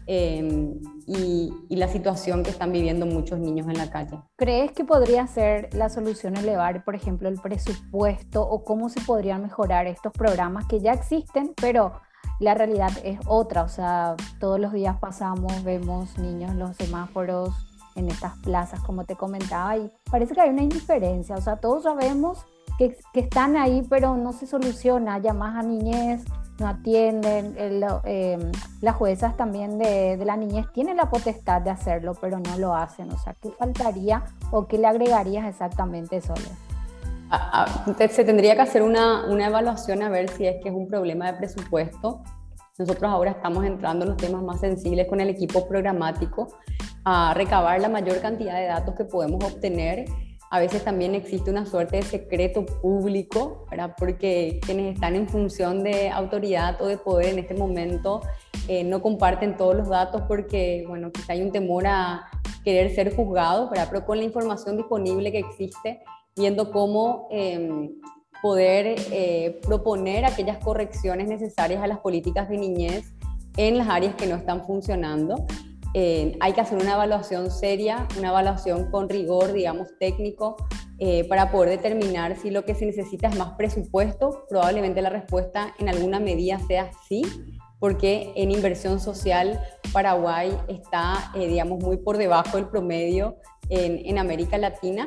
[0.07, 4.19] eh, y, y, la situación que están viviendo muchos niños en la calle.
[4.37, 9.43] ¿Crees que podría ser la solución elevar, por ejemplo, el presupuesto o cómo se podrían
[9.43, 11.93] mejorar estos programas que ya existen, pero
[12.39, 13.63] la realidad es otra?
[13.63, 17.55] O sea, todos los días pasamos, vemos niños en los semáforos,
[17.97, 21.35] en estas plazas, como te comentaba, y parece que hay una indiferencia.
[21.35, 22.45] O sea, todos sabemos
[22.79, 26.25] que, están ahí, pero no se soluciona, llamas a niñez,
[26.59, 32.39] no atienden, em, las juezas también de, la niñez tienen la potestad de hacerlo, pero
[32.39, 36.49] no lo hacen, o sea, ¿qué faltaría o qué le agregarías exactamente, Sole?
[38.09, 41.27] se tendría que hacer una, una evaluación a ver si es que es un problema
[41.27, 42.23] de presupuesto.
[42.79, 46.47] Nosotros ahora estamos entrando en los temas más sensibles con el equipo programático
[47.05, 50.05] a recabar la mayor cantidad de datos que podemos obtener
[50.57, 53.95] a veces también existe una suerte de secreto público, ¿verdad?
[53.99, 58.23] porque quienes están en función de autoridad o de poder en este momento
[58.67, 62.27] eh, no comparten todos los datos porque, bueno, quizá hay un temor a
[62.65, 66.01] querer ser juzgados, pero con la información disponible que existe,
[66.35, 67.93] viendo cómo em,
[68.41, 73.13] poder eh, proponer aquellas correcciones necesarias a las políticas de niñez
[73.59, 75.47] en las áreas que no están funcionando
[75.99, 80.57] eh, hay que hacer una evaluación seria, una evaluación con rigor, digamos, técnico,
[80.99, 84.45] eh, para poder determinar si lo que se necesita es más presupuesto.
[84.51, 87.23] Probablemente la respuesta en alguna medida sea sí,
[87.79, 89.59] porque en inversión social
[89.91, 93.39] Paraguay está, eh, digamos, muy por debajo del promedio
[93.71, 95.03] en, en América Latina,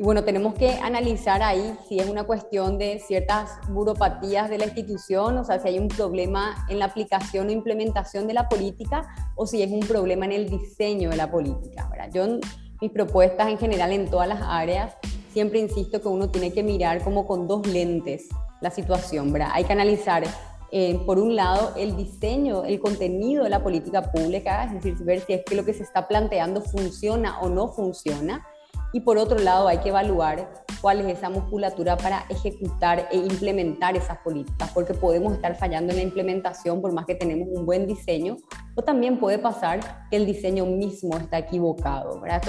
[0.00, 4.66] y bueno, tenemos que analizar ahí si es una cuestión de ciertas buropatías de la
[4.66, 9.08] institución, o sea, si hay un problema en la aplicación o implementación de la política,
[9.34, 11.88] o si es un problema en el diseño de la política.
[11.90, 12.10] ¿verdad?
[12.14, 12.38] Yo,
[12.80, 14.94] mis propuestas en general en todas las áreas,
[15.32, 18.28] siempre insisto que uno tiene que mirar como con dos lentes
[18.60, 19.32] la situación.
[19.32, 19.48] ¿verdad?
[19.52, 20.22] Hay que analizar,
[20.70, 25.22] eh, por un lado, el diseño, el contenido de la política pública, es decir, ver
[25.22, 28.46] si es que lo que se está planteando funciona o no funciona
[28.92, 33.96] y por otro lado, hay que evaluar cuál es esa musculatura para ejecutar e implementar
[33.96, 37.86] esas políticas, porque podemos estar fallando en la implementación por más que tenemos un buen
[37.86, 38.36] diseño,
[38.74, 42.20] o también puede pasar que el diseño mismo está equivocado.
[42.20, 42.42] ¿verdad?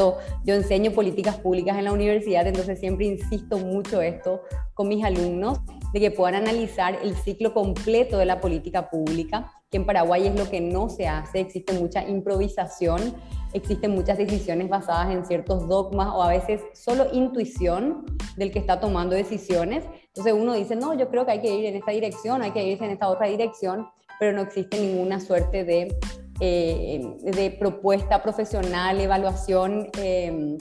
[0.46, 4.42] yo enseño políticas públicas en la universidad, entonces siempre insisto mucho esto
[4.74, 5.60] con mis alumnos,
[5.94, 10.36] de que puedan analizar el ciclo completo de la política pública, que en Paraguay es
[10.36, 13.16] lo que no se hace, existe mucha improvisación
[13.54, 18.06] existen muchas decisiones basadas en ciertos dogmas o a veces solo intuición
[18.38, 19.84] del que está tomando decisiones.
[20.08, 22.64] Entonces uno dice, no, yo creo que hay que ir en esta dirección, hay que
[22.64, 23.88] ir en esta otra dirección,
[24.20, 25.98] pero no existe ninguna suerte de,
[26.40, 30.58] eh, de propuesta profesional, evaluación eh,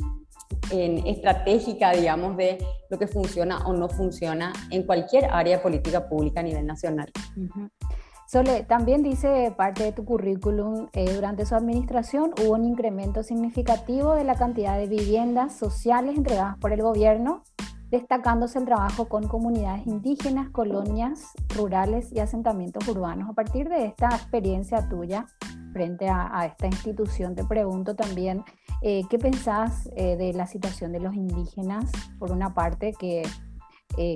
[0.70, 6.08] en estratégica, digamos, de lo que funciona o no funciona en cualquier área de política
[6.08, 7.10] pública a nivel nacional.
[8.30, 14.14] Sole, también dice parte de tu currículum, eh, durante su administración hubo un incremento significativo
[14.14, 17.42] de la cantidad de viviendas sociales entregadas por el gobierno,
[17.90, 23.30] destacándose el trabajo con comunidades indígenas, colonias rurales y asentamientos urbanos.
[23.30, 25.24] A partir de esta experiencia tuya
[25.72, 28.44] frente a, esta institución, te pregunto también,
[28.82, 31.90] eh, ¿qué pensás eh, de la situación de los indígenas?
[32.18, 33.22] Por una parte, que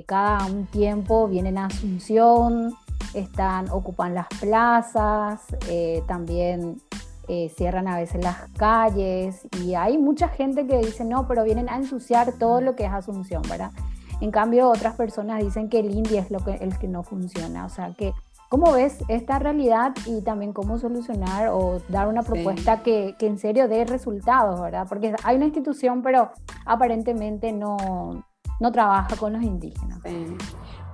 [0.05, 2.73] cada un tiempo vienen a Asunción,
[3.13, 6.81] están, ocupan las plazas, eh, también
[7.27, 11.69] eh, cierran a veces las calles y hay mucha gente que dice no, pero vienen
[11.69, 13.71] a ensuciar todo lo que es Asunción, ¿verdad?
[14.19, 17.65] En cambio, otras personas dicen que el INDI es lo que, el que no funciona.
[17.65, 18.13] O sea, que,
[18.49, 23.37] ¿cómo ves esta realidad y también cómo solucionar o dar una propuesta que, que, en
[23.37, 24.85] serio dé resultados, ¿verdad?
[24.87, 26.31] Porque hay una institución, pero
[26.65, 28.25] aparentemente no,
[28.59, 29.99] no trabaja con los indígenas.
[30.05, 30.37] Sí.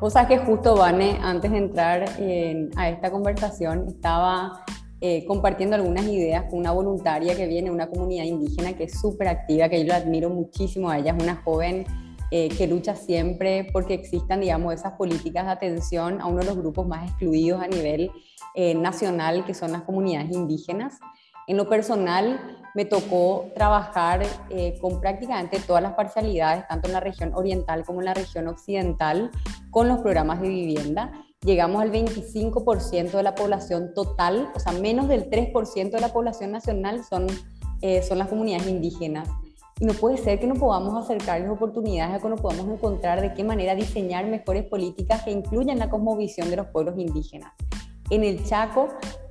[0.02, 2.05] O sea que justo, Vane, antes de entrar
[2.78, 4.64] a esta conversación, estaba
[5.01, 8.99] eh, compartiendo algunas ideas con una voluntaria que viene de una comunidad indígena que es
[8.99, 11.86] súper activa, que yo la admiro muchísimo ella, es una joven
[12.32, 16.57] eh, que lucha siempre porque existan, digamos, esas políticas de atención a uno de los
[16.57, 18.12] grupos más excluidos a nivel
[18.55, 20.99] eh, nacional, que son las comunidades indígenas.
[21.50, 22.39] En lo personal,
[22.76, 24.22] me tocó trabajar
[24.52, 28.47] eh, con prácticamente todas las parcialidades, tanto en la región oriental como en la región
[28.47, 29.32] occidental,
[29.72, 31.12] con los programas de vivienda.
[31.41, 36.52] Llegamos al 25% de la población total, o sea, menos del 3% de la población
[36.52, 37.26] nacional son,
[37.82, 39.28] eh, son las comunidades indígenas.
[39.80, 43.34] Y no puede ser que no podamos acercarles oportunidades, a que no podamos encontrar de
[43.34, 47.54] qué manera diseñar mejores políticas que incluyan la cosmovisión de los pueblos indígenas.
[48.12, 48.89] En el Chaco,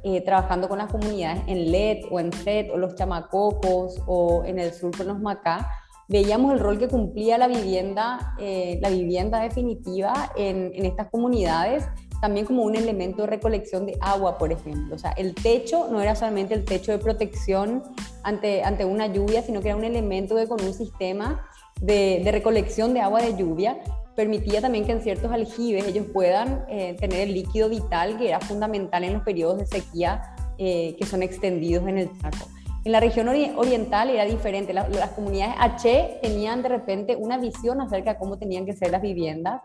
[0.08, 4.58] eh, trabajando con las comunidades en LED o en FED o los chamacocos o en
[4.58, 5.70] el sur con los Macá,
[6.08, 11.84] veíamos el rol que cumplía la vivienda, eh, la vivienda definitiva en, estas comunidades
[12.22, 14.94] también como un elemento de recolección de agua, por ejemplo.
[14.94, 17.82] O sea, el techo no era solamente el techo de protección
[18.22, 21.46] ante, ante una lluvia, sino que era un elemento de con un sistema
[21.82, 23.78] de recolección de agua de lluvia
[24.18, 28.40] permitía también que en ciertos aljibes ellos puedan eh, tener el líquido vital que era
[28.40, 32.48] fundamental en los periodos de sequía eh, que son extendidos en el Chaco.
[32.84, 38.14] En la región oriental era diferente, las, comunidades H tenían de repente una visión acerca
[38.14, 39.62] de cómo tenían que ser las viviendas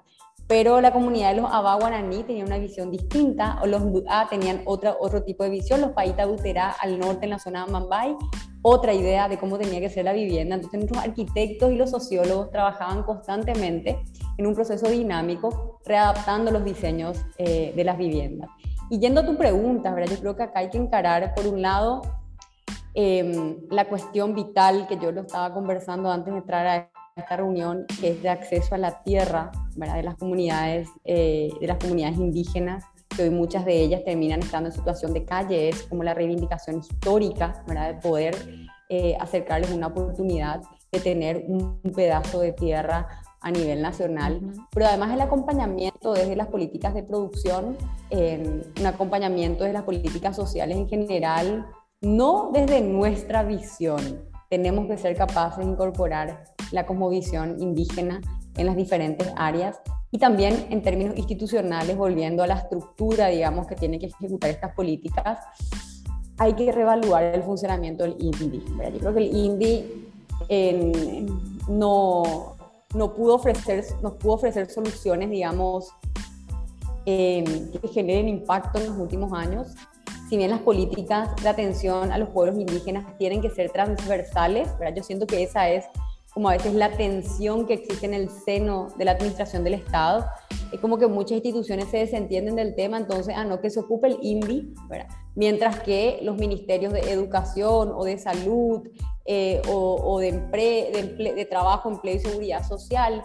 [0.47, 4.61] pero la comunidad de los Abá Guaraní tenía una visión distinta, o los Buá tenían
[4.65, 8.15] otra, otro tipo de visión, los Paita Buterá al norte en la zona de Mambay,
[8.61, 10.55] otra idea de cómo tenía que ser la vivienda.
[10.55, 14.03] Entonces nuestros arquitectos y los sociólogos trabajaban constantemente
[14.37, 18.49] en un proceso dinámico, readaptando los diseños eh, de las viviendas.
[18.89, 20.15] Y yendo a tu pregunta, ¿verdad?
[20.15, 22.01] yo creo que acá hay que encarar, por un lado,
[22.93, 27.85] em, la cuestión vital que yo lo estaba conversando antes de entrar a esta reunión,
[27.99, 29.95] que es de acceso a la tierra ¿verdad?
[29.95, 32.85] de las comunidades, eh, de las comunidades indígenas,
[33.15, 36.79] que hoy muchas de ellas terminan estando en situación de calle, es como la reivindicación
[36.79, 37.93] histórica ¿verdad?
[37.93, 38.35] de poder
[38.89, 40.61] eh, acercarles una oportunidad
[40.91, 43.07] de tener un pedazo de tierra
[43.41, 44.39] a nivel nacional,
[44.71, 47.75] pero además el acompañamiento desde las políticas de producción,
[48.09, 51.65] un acompañamiento de las políticas sociales en general,
[51.99, 53.99] no desde nuestra visión,
[54.53, 58.21] tenemos que ser capaces de incorporar la cosmovisión indígena
[58.55, 59.81] en las diferentes áreas
[60.11, 64.75] y también en términos institucionales, volviendo a la estructura, digamos, que tiene que ejecutar estas
[64.75, 65.39] políticas,
[66.37, 68.63] hay que reevaluar el funcionamiento del INDI.
[68.93, 70.07] Yo creo que el INDI
[71.67, 72.55] no,
[72.93, 75.89] no, pudo ofrecer, nos pudo ofrecer soluciones, digamos,
[77.05, 79.73] que generen impacto en los últimos años.
[80.33, 84.95] Si bien las políticas de atención a los pueblos indígenas tienen que ser transversales, ¿verdad?
[84.95, 85.85] yo siento que esa es
[86.33, 90.25] como a veces la tensión que existe en el seno de la administración del Estado.
[90.71, 94.07] Es como que muchas instituciones se desentienden del tema, entonces, ah, no, que se ocupe
[94.07, 94.73] el INVI,
[95.35, 98.89] mientras que los ministerios de educación o de salud
[99.25, 103.21] eh, o, de, de, de trabajo, empleo y seguridad social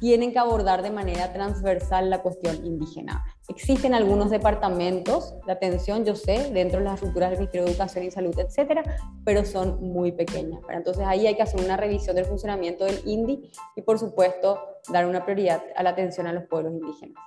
[0.00, 3.24] tienen que abordar de manera transversal la cuestión indígena.
[3.48, 8.04] Existen algunos departamentos de atención, yo sé, dentro de las estructuras del Ministerio de Educación
[8.04, 8.82] y Salud, etcétera,
[9.24, 10.60] pero son muy pequeñas.
[10.70, 14.58] Entonces ahí hay que hacer una revisión del funcionamiento del INDI y, por supuesto,
[14.92, 17.22] dar una prioridad a la atención a los pueblos indígenas.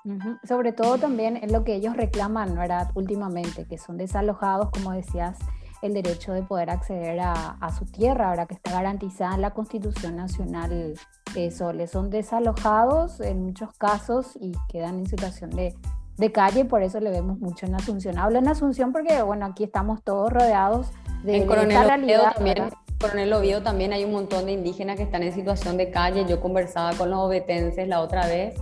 [0.48, 2.90] Sobre todo también en lo que ellos reclaman, ¿verdad?
[2.96, 5.38] Últimamente, que son desalojados, como decías,
[5.82, 10.16] el derecho de poder acceder a, su tierra, ahora que está garantizada en la Constitución
[10.16, 10.96] Nacional.
[11.38, 15.76] Eso, les son desalojados en muchos casos y quedan en situación de,
[16.18, 18.18] de calle, por eso le vemos mucho en Asunción.
[18.18, 20.88] Hablo en Asunción porque, bueno, aquí estamos todos rodeados
[21.24, 22.34] de, en Coronel esta realidad.
[22.36, 22.70] También,
[23.00, 26.26] Coronel Oviedo también hay un montón de indígenas que están en situación de calle.
[26.28, 28.60] Yo conversaba con los obetenses la otra vez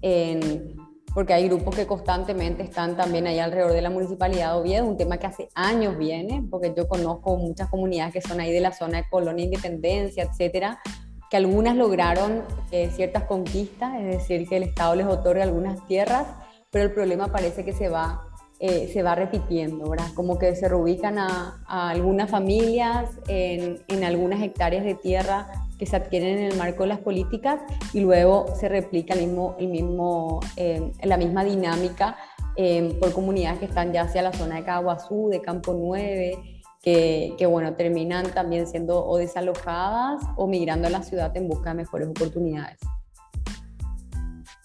[0.00, 0.74] en
[1.14, 4.96] porque hay grupos que constantemente están también ahí alrededor de la municipalidad de Oviedo, un
[4.96, 8.72] tema que hace años viene, porque yo conozco muchas comunidades que son ahí de la
[8.72, 10.80] zona de Colonia Independencia, etcétera,
[11.30, 16.26] que algunas lograron eh, ciertas conquistas, es decir, que el Estado les otorga algunas tierras,
[16.70, 18.28] pero el problema parece que se va,
[18.60, 20.08] eh, se va repitiendo, ¿verdad?
[20.14, 25.48] Como que se reubican a, algunas familias en, en algunas hectáreas de tierra
[25.78, 27.60] que se adquieren en el marco de las políticas
[27.92, 32.16] y luego se replica el mismo, el mismo, eh, la misma dinámica
[32.56, 36.53] eh, por comunidades que están ya hacia la zona de Caguazú, de Campo 9,
[36.84, 41.70] que, que, bueno, terminan también siendo o desalojadas o migrando a la ciudad en busca
[41.70, 42.78] de mejores oportunidades.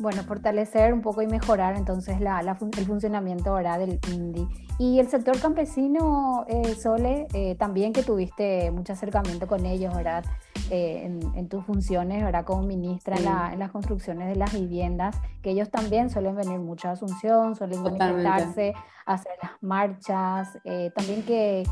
[0.01, 4.47] Bueno, fortalecer un poco y mejorar entonces la, el funcionamiento ahora del INDI.
[4.77, 10.23] Y el sector campesino, eh, Sole, eh, también que tuviste mucho acercamiento con ellos, ¿verdad?
[10.71, 11.03] Eh,
[11.35, 12.45] en, tus funciones, ¿verdad?
[12.45, 13.17] Como ministra
[13.51, 17.83] en, las construcciones de las viviendas, que ellos también suelen venir mucho a Asunción, suelen
[17.83, 18.73] manifestarse,
[19.05, 20.57] hacer las marchas,
[20.95, 21.63] también que,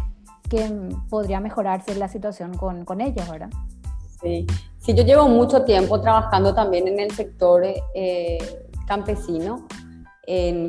[0.50, 3.50] que podría mejorarse la situación con, con ellos, ¿verdad?
[4.22, 4.48] Sí.
[4.80, 7.64] sí, yo llevo mucho tiempo trabajando también en el sector
[8.88, 9.68] campesino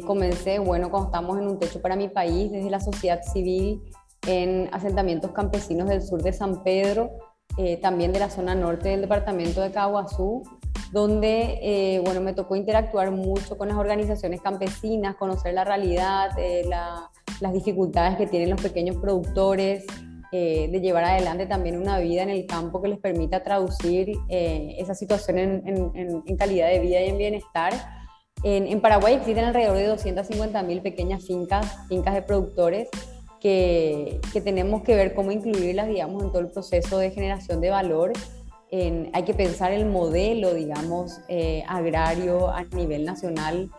[0.06, 3.82] comencé, bueno, cuando estamos en un techo para mi país, desde la sociedad civil,
[4.26, 7.10] en asentamientos campesinos del sur de San Pedro,
[7.56, 10.42] eh, también de la zona norte del departamento de Caguazú,
[10.92, 16.30] donde eh, bueno, me tocó interactuar mucho con las organizaciones campesinas, conocer la realidad,
[17.41, 19.84] las dificultades que tienen los pequeños productores,
[20.30, 24.76] eh, de llevar adelante también una vida en el campo que les permita traducir eh,
[24.78, 27.72] esa situación en, calidad de vida y en bienestar.
[28.43, 32.89] En, Paraguay existen alrededor de 250.000 pequeñas fincas, fincas de productores,
[33.41, 38.12] que, tenemos que ver cómo incluirlas, digamos, en todo el proceso de generación de valor.
[38.70, 43.70] hay que pensar el modelo, digamos, eh, agrario a nivel nacional,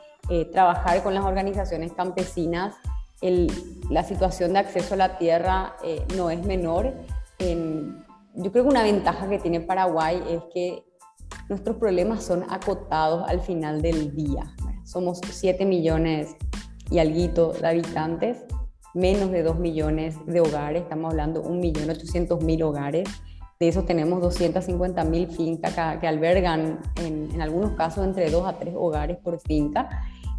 [0.52, 2.76] trabajar con las organizaciones campesinas
[3.22, 6.94] la situación de acceso a la tierra eh, no es menor.
[7.40, 10.86] yo creo que una ventaja que tiene Paraguay es que
[11.50, 14.54] nuestros problemas son acotados al final del día.
[14.86, 16.36] Somos 7 millones
[16.90, 18.46] y algo de habitantes,
[18.94, 23.10] menos de 2 millones de hogares, estamos hablando de 1.800.000 hogares.
[23.60, 28.74] De esos tenemos 250.000 fincas que, albergan en, en algunos casos entre 2 a 3
[28.78, 29.90] hogares por finca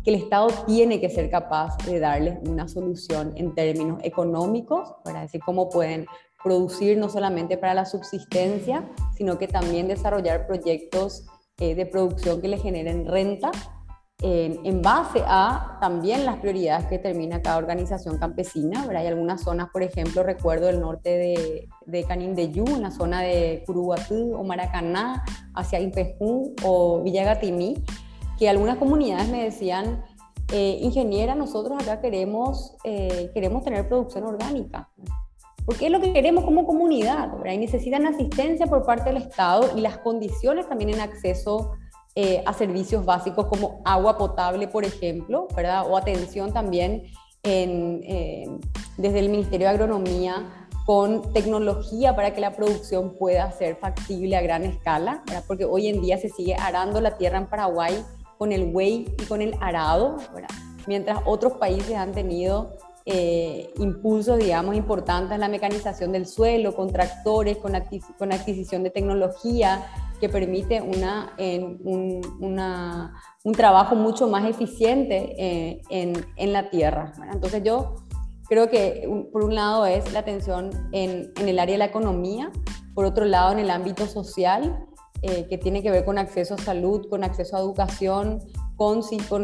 [0.05, 5.23] que el Estado tiene que ser capaz de darles una solución en términos económicos, para
[5.23, 6.07] decir cómo pueden
[6.43, 11.27] producir no solamente para la subsistencia, sino que también desarrollar proyectos
[11.59, 13.51] eh, de producción que le generen renta
[14.23, 18.87] en base a también las prioridades que determina cada organización campesina.
[18.95, 23.63] Hay algunas zonas, por ejemplo, recuerdo el norte de, de Canindeyú, en la zona de
[23.67, 25.25] Curuguatú o Maracaná,
[25.55, 27.83] hacia Impejú o Villagatimí,
[28.41, 30.03] que algunas comunidades me decían,
[30.51, 34.89] eh, ingeniera, nosotros acá queremos, eh, queremos tener producción orgánica.
[35.67, 37.53] Porque es lo que queremos como comunidad, ¿verdad?
[37.53, 41.73] Y necesitan asistencia por parte del Estado y las condiciones también en acceso
[42.15, 45.85] eh, a servicios básicos como agua potable, por ejemplo, ¿verdad?
[45.89, 47.05] O atención también
[47.43, 48.01] en,
[48.97, 54.41] desde el Ministerio de Agronomía con tecnología para que la producción pueda ser factible a
[54.41, 55.45] gran escala, ¿verdad?
[55.47, 58.03] porque hoy en día se sigue arando la tierra en Paraguay
[58.41, 60.17] con el buey y con el arado,
[60.87, 62.71] mientras otros países han tenido
[63.05, 67.75] eh, impulsos, digamos, importantes en la mecanización del suelo, con tractores, con,
[68.19, 69.85] con adquisición de tecnología
[70.19, 71.35] que permite una,
[71.85, 72.23] un,
[73.45, 77.13] un, trabajo mucho más eficiente eh, en, en, la tierra.
[77.31, 77.97] Entonces yo
[78.49, 82.51] creo que por un lado es la atención en, en, el área de la economía,
[82.95, 84.87] por otro lado en el ámbito social
[85.23, 88.41] eh, que tiene que ver con acceso a salud, con acceso a educación,
[88.77, 89.03] con,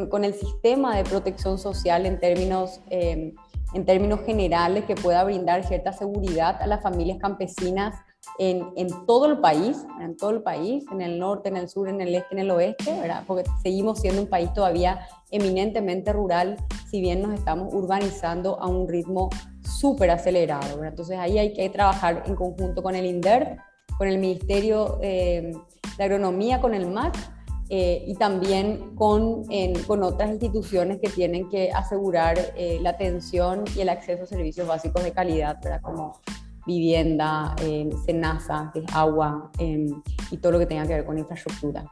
[0.08, 3.34] con, el sistema de protección social en términos, em,
[3.74, 7.94] en términos generales que pueda brindar cierta seguridad a las familias campesinas
[8.38, 11.88] en, en, todo el país, en todo el país, en el norte, en el sur,
[11.88, 13.24] en el este, en el oeste, ¿verdad?
[13.26, 16.56] porque seguimos siendo un país todavía eminentemente rural,
[16.90, 19.28] si bien nos estamos urbanizando a un ritmo
[19.62, 20.82] súper acelerado.
[20.82, 23.58] Entonces ahí hay que trabajar en conjunto con el INDER,
[23.98, 25.52] con el Ministerio eh,
[25.96, 27.16] de Agronomía, con el MAC
[27.68, 29.44] eh, y también con,
[29.86, 34.68] con, otras instituciones que tienen que asegurar eh, la atención y el acceso a servicios
[34.68, 35.80] básicos de calidad, ¿verdad?
[35.80, 36.20] como
[36.66, 37.54] vivienda,
[38.04, 39.52] cenaza, agua
[40.32, 41.84] y todo lo que tenga que ver con infraestructura.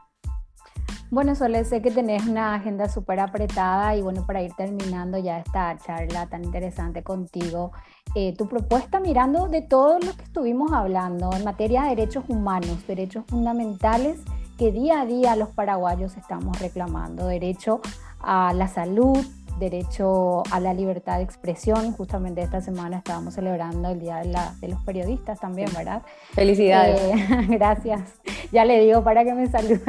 [1.15, 5.39] Bueno, Sole, sé que tenés una agenda súper apretada y bueno, para ir terminando ya
[5.39, 7.71] esta charla tan interesante contigo,
[8.15, 12.85] eh, tu propuesta mirando de todo lo que estuvimos hablando en materia de derechos humanos,
[12.85, 14.19] derechos fundamentales
[14.57, 17.79] que día a día los paraguayos estamos reclamando, derecho
[18.19, 19.25] a la salud,
[19.59, 21.91] derecho a la libertad de expresión.
[21.93, 26.01] Justamente esta semana estábamos celebrando el Día de, los Periodistas también, ¿verdad?
[26.33, 27.01] Felicidades.
[27.01, 28.19] Eh, gracias.
[28.51, 29.81] Ya le digo para que me salude.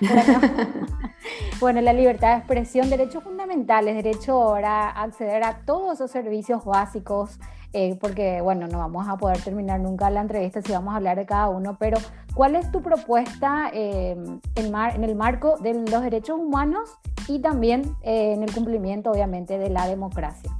[1.60, 7.38] bueno, la libertad de expresión, derechos fundamentales, derecho a acceder a todos esos servicios básicos
[7.74, 11.18] eh, porque bueno, no vamos a poder terminar nunca la entrevista si vamos a hablar
[11.18, 11.98] de cada uno, pero
[12.34, 14.16] ¿cuál es tu propuesta eh,
[14.54, 16.88] en, el marco de los derechos humanos
[17.26, 20.50] y también eh, en el cumplimiento, obviamente, de la democracia?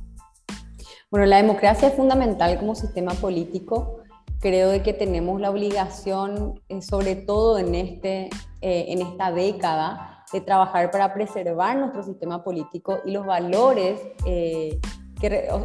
[1.10, 4.00] Bueno, la democracia es fundamental como sistema político.
[4.40, 8.28] Creo de que tenemos la obligación, sobre todo en, este,
[8.60, 13.98] en esta década, de trabajar para preservar nuestro sistema político y los valores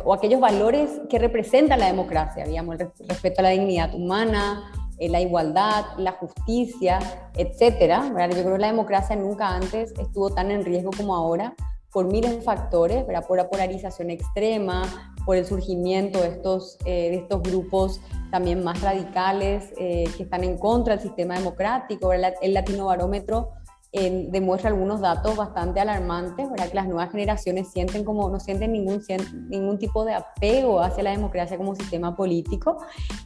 [0.06, 5.10] o, aquellos valores que representan la democracia, digamos, el respeto a la dignidad humana, eh,
[5.10, 6.99] la igualdad, la justicia,
[7.36, 8.08] etcétera.
[8.08, 11.56] Yo creo que la democracia nunca antes estuvo tan en riesgo como ahora
[11.91, 13.26] por miles de factores, ¿verdad?
[13.28, 18.01] por la polarización extrema, por el surgimiento de estos, eh, grupos
[18.32, 22.12] también más radicales eh, que están en contra del sistema democrático.
[22.14, 23.51] El Latino Barómetro
[23.94, 26.68] demuestra algunos datos bastante alarmantes, ¿verdad?
[26.68, 29.04] que las nuevas generaciones sienten como, no sienten ningún,
[29.50, 32.78] ningún tipo de apego hacia la democracia como sistema político.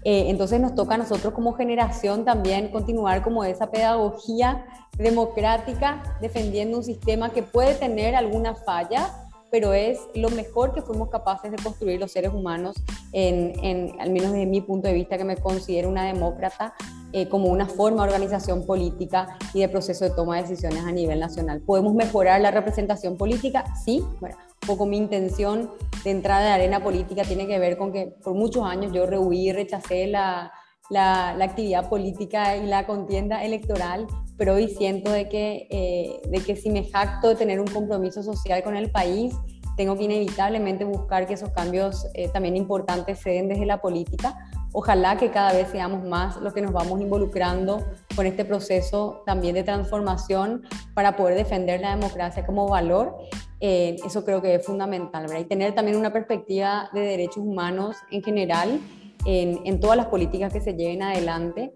[0.04, 4.66] Eh, entonces nos toca a nosotros como generación también continuar como esa pedagogía
[4.98, 11.10] democrática, defendiendo un sistema que puede tener alguna falla, pero es lo mejor que fuimos
[11.10, 12.76] capaces de construir los seres humanos,
[13.14, 16.74] en, al menos desde mi punto de vista, que me considero una demócrata,
[17.14, 20.92] eh, como una forma de organización política y de proceso de toma de decisiones a
[20.92, 21.62] nivel nacional.
[21.62, 23.64] ¿Podemos mejorar la representación política?
[23.86, 25.72] Sí, bueno, un poco mi intención
[26.04, 29.54] de entrada de arena política tiene que ver con que por muchos años yo rehuí
[29.54, 30.52] rechacé la,
[30.90, 34.08] la, actividad política y la contienda electoral,
[34.38, 38.24] pero hoy siento de que, eh, de que si me jacto de tener un compromiso
[38.24, 39.34] social con el país,
[39.76, 44.36] tengo que inevitablemente buscar que esos cambios eh, también importantes se den desde la política
[44.80, 47.84] Ojalá que cada vez seamos más los que nos vamos involucrando
[48.16, 50.64] con este proceso también de transformación
[50.94, 53.18] para poder defender la democracia como valor.
[53.60, 55.40] Eh, eso creo que es fundamental, ¿verdad?
[55.40, 58.80] Y tener también una perspectiva de derechos humanos en general
[59.26, 61.74] en, en todas las políticas que se lleven adelante.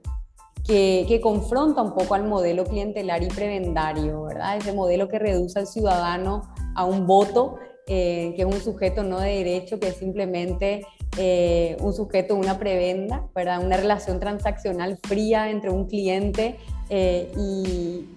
[0.65, 4.57] Que, que, confronta un poco al modelo clientelar y prebendario, ¿verdad?
[4.57, 6.43] Ese modelo que reduce al ciudadano
[6.75, 7.55] a un voto,
[7.87, 10.85] eh, que es un sujeto no de derecho, que es simplemente
[11.17, 13.63] eh, un sujeto, una prebenda, ¿verdad?
[13.63, 16.57] Una relación transaccional fría entre un cliente
[16.89, 18.07] eh, y,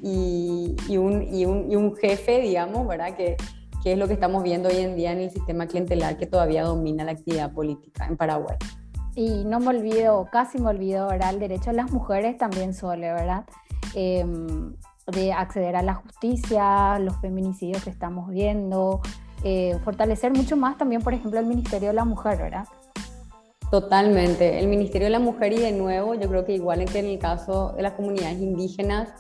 [0.89, 3.17] y, un, y, un, jefe, digamos, ¿verdad?
[3.17, 3.37] Que,
[3.83, 6.63] que es lo que estamos viendo hoy en día en el sistema clientelar que todavía
[6.63, 8.57] domina la actividad política en Paraguay.
[9.15, 11.35] Y no me olvido, casi me olvido, ¿verdad?
[11.35, 13.45] El derecho de las mujeres también suele, ¿verdad?
[13.95, 14.75] Em,
[15.07, 19.01] de acceder a la justicia, los feminicidios que estamos viendo,
[19.45, 22.67] eh, fortalecer mucho más también, por ejemplo, el Ministerio de la Mujer, ¿verdad?
[23.71, 24.59] Totalmente.
[24.59, 27.19] El Ministerio de la Mujer y de nuevo, yo creo que igual que en el
[27.19, 29.11] caso de las comunidades indígenas,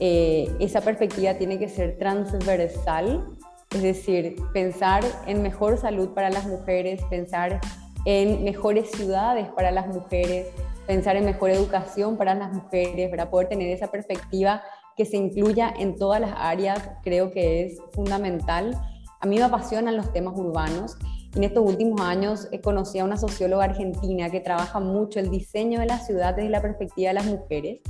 [0.00, 3.24] eh, esa perspectiva tiene que ser transversal,
[3.70, 7.60] es decir, pensar en mejor salud para las mujeres, pensar
[8.06, 10.46] en mejores ciudades para las mujeres,
[10.86, 14.62] pensar en mejor educación para las mujeres, para poder tener esa perspectiva
[14.96, 18.74] que se incluya en todas las áreas, creo que es fundamental.
[19.20, 20.96] A mí me apasionan los temas urbanos
[21.36, 25.80] en estos últimos años he conocido a una socióloga argentina que trabaja mucho el diseño
[25.80, 27.80] de la ciudad desde la perspectiva de las mujeres.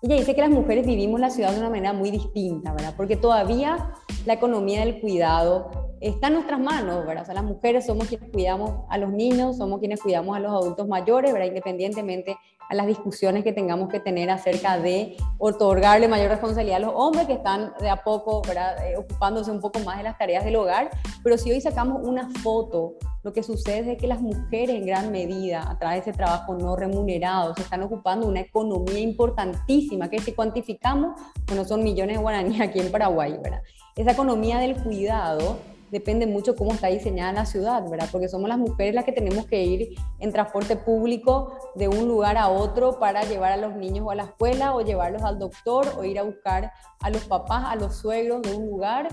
[0.00, 2.94] Ella dice que las mujeres vivimos la ciudad de una manera muy distinta, ¿verdad?
[2.96, 3.92] Porque todavía
[4.24, 5.70] la economía del cuidado
[6.00, 7.22] está en nuestras manos, ¿verdad?
[7.22, 10.52] O sea, las mujeres somos quienes cuidamos a los niños, somos quienes cuidamos a los
[10.52, 11.48] adultos mayores, ¿verdad?
[11.48, 12.36] Independientemente
[12.68, 17.26] a las discusiones que tengamos que tener acerca de otorgarle mayor responsabilidad a los hombres
[17.26, 20.90] que están de a poco eh, ocupándose un poco más de las tareas del hogar.
[21.22, 25.10] Pero si hoy sacamos una foto, lo que sucede es que las mujeres en gran
[25.12, 30.18] medida, a través de ese trabajo no remunerado, se están ocupando una economía importantísima que
[30.18, 33.62] si cuantificamos, bueno, son millones de guaraníes aquí en Paraguay, ¿verdad?
[33.96, 35.58] Esa economía del cuidado
[35.92, 38.08] depende mucho cómo está diseñada la ciudad, ¿verdad?
[38.10, 42.36] Porque somos las mujeres las que tenemos que ir en transporte público de un lugar
[42.36, 46.02] a otro para llevar a los niños a la escuela o llevarlos al doctor o
[46.02, 49.08] ir a buscar a los papás, a los suegros de un lugar.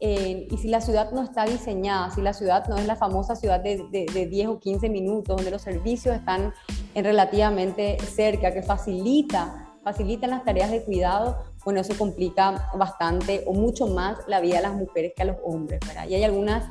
[0.00, 3.36] Eh, y si la ciudad no está diseñada, si la ciudad no es la famosa
[3.36, 6.52] ciudad de, de, de 10 o 15 minutos, donde los servicios están
[6.94, 13.52] en relativamente cerca, que facilita, facilitan las tareas de cuidado, bueno, eso complica bastante o
[13.52, 16.06] mucho más la vida de las mujeres que a los hombres, ¿verdad?
[16.08, 16.64] Y hay algunas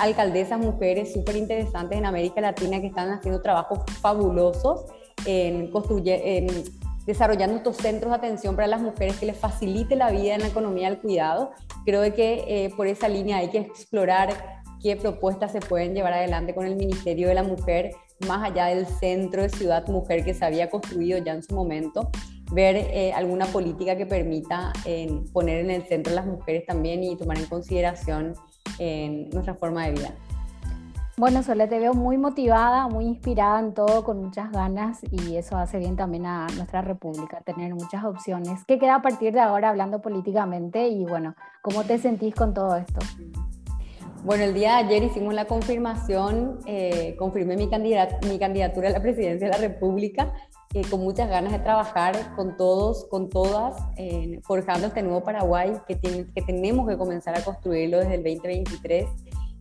[0.00, 4.86] alcaldesas mujeres súper interesantes en América Latina que están haciendo trabajos fabulosos
[5.24, 5.70] en,
[7.06, 10.48] desarrollando estos centros de atención para las mujeres que les facilite la vida en la
[10.48, 11.52] economía del cuidado.
[11.84, 16.56] Creo que eh, por esa línea hay que explorar qué propuestas se pueden llevar adelante
[16.56, 17.92] con el Ministerio de la Mujer,
[18.26, 22.10] más allá del centro de Ciudad Mujer que se había construido ya en su momento
[22.52, 24.72] ver eh, alguna política que permita
[25.32, 28.34] poner en el centro a las mujeres también y tomar en consideración
[28.78, 30.14] en nuestra forma de vida.
[31.20, 35.58] Bueno, Sole, te veo muy motivada, muy inspirada en todo, con muchas ganas y eso
[35.58, 38.64] hace bien también a nuestra república, tener muchas opciones.
[38.66, 42.74] ¿Qué queda a partir de ahora hablando políticamente y bueno, cómo te sentís con todo
[42.74, 43.00] esto?
[44.24, 47.68] Bueno, el día de ayer hicimos la confirmación, eh, confirmé mi,
[48.26, 50.32] mi candidatura a la presidencia de la República
[50.74, 53.76] eh, con muchas ganas de trabajar con todos, con todas,
[54.42, 59.08] forjando este nuevo Paraguay que, que tenemos que comenzar a construirlo desde el 2023.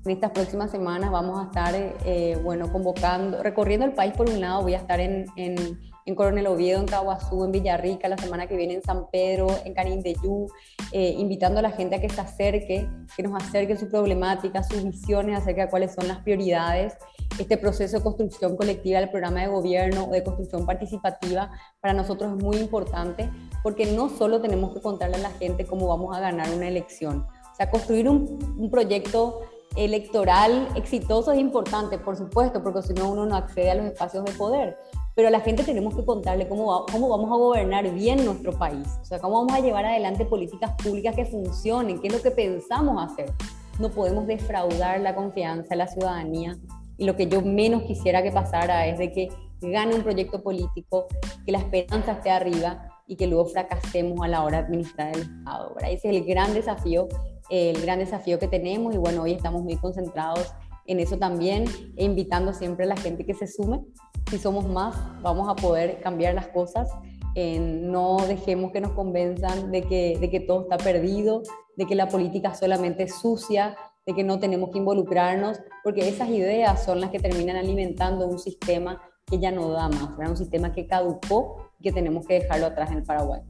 [0.05, 4.39] En estas próximas semanas vamos a estar, eh, bueno, convocando, recorriendo el país por un
[4.39, 8.47] lado, voy a estar en, en, en Coronel Oviedo, en Caguazú, en Villarrica, la semana
[8.47, 10.47] que viene en San Pedro, en Canindeyú,
[10.93, 12.87] eh, invitando a la gente a que se acerque,
[13.17, 16.95] que nos acerque su problemática, sus visiones acerca de cuáles son las prioridades.
[17.37, 22.35] Este proceso de construcción colectiva del programa de gobierno o de construcción participativa para nosotros
[22.35, 23.29] es muy importante
[23.63, 27.25] porque no solo tenemos que contarle a la gente cómo vamos a ganar una elección.
[27.51, 29.41] O sea, construir un, un proyecto
[29.75, 34.25] electoral exitoso es importante, por supuesto, porque si no uno no accede a los espacios
[34.25, 34.77] de poder.
[35.15, 38.87] Pero a la gente tenemos que contarle cómo, cómo vamos a gobernar bien nuestro país,
[39.01, 42.31] o sea, cómo vamos a llevar adelante políticas públicas que funcionen, qué es lo que
[42.31, 43.31] pensamos hacer.
[43.79, 46.57] No podemos defraudar la confianza de la ciudadanía
[46.99, 49.29] y lo que yo menos quisiera que pasara es de que
[49.61, 51.07] gane un proyecto político,
[51.45, 55.21] que la esperanza esté arriba y que luego fracasemos a la hora de administrar el
[55.21, 55.75] Estado.
[55.79, 57.07] Ese es el gran desafío
[57.49, 60.53] el gran desafío que tenemos y bueno, hoy estamos muy concentrados
[60.85, 61.65] en eso también,
[61.97, 63.81] e invitando siempre a la gente que se sume.
[64.29, 66.89] Si somos más, vamos a poder cambiar las cosas.
[67.35, 71.43] no dejemos que nos convenzan de que, de que todo está perdido,
[71.77, 73.77] de que la política solamente es sucia,
[74.09, 78.39] de que no tenemos que involucrarnos, porque esas ideas son las que terminan alimentando un
[78.39, 82.65] sistema que ya no da más, un sistema que caducó y que tenemos que dejarlo
[82.65, 83.41] atrás en Paraguay.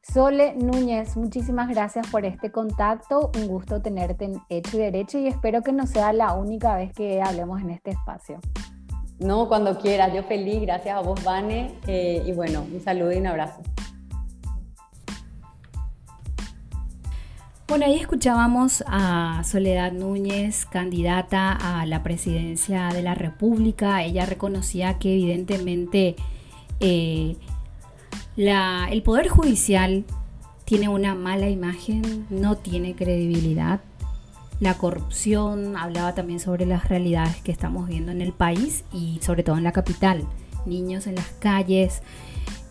[0.00, 3.30] Sole Núñez, muchísimas gracias por este contacto.
[3.36, 6.94] Un gusto tenerte en Hecho y Derecho y espero que no sea la única vez
[6.94, 8.40] que hablemos en este espacio.
[9.18, 10.14] No, cuando quieras.
[10.14, 10.62] Yo feliz.
[10.62, 11.74] Gracias a vos, Vane.
[11.86, 13.60] Eh, y bueno, un saludo y un abrazo.
[17.68, 24.02] Bueno, ahí escuchábamos a Soledad Núñez, candidata a la presidencia de la República.
[24.02, 26.16] Ella reconocía que evidentemente
[26.80, 27.36] eh,
[28.38, 30.06] el Poder Judicial
[30.64, 33.80] tiene una mala imagen, no tiene credibilidad.
[34.60, 39.42] La corrupción, hablaba también sobre las realidades que estamos viendo en el país y sobre
[39.42, 40.24] todo en la capital.
[40.64, 42.00] Niños en las calles.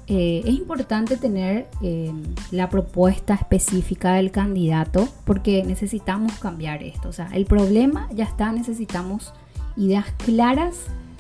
[0.09, 2.13] Eh, es importante tener eh,
[2.51, 7.09] la propuesta específica del candidato porque necesitamos cambiar esto.
[7.09, 9.33] O sea, el problema ya está, necesitamos
[9.75, 10.75] ideas claras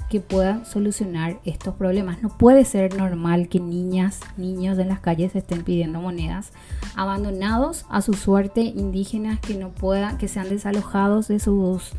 [0.09, 2.23] que puedan solucionar estos problemas.
[2.23, 6.51] No puede ser normal que niñas, niños en las calles estén pidiendo monedas,
[6.95, 11.91] abandonados a su suerte, indígenas que no puedan, que sean desalojados de sus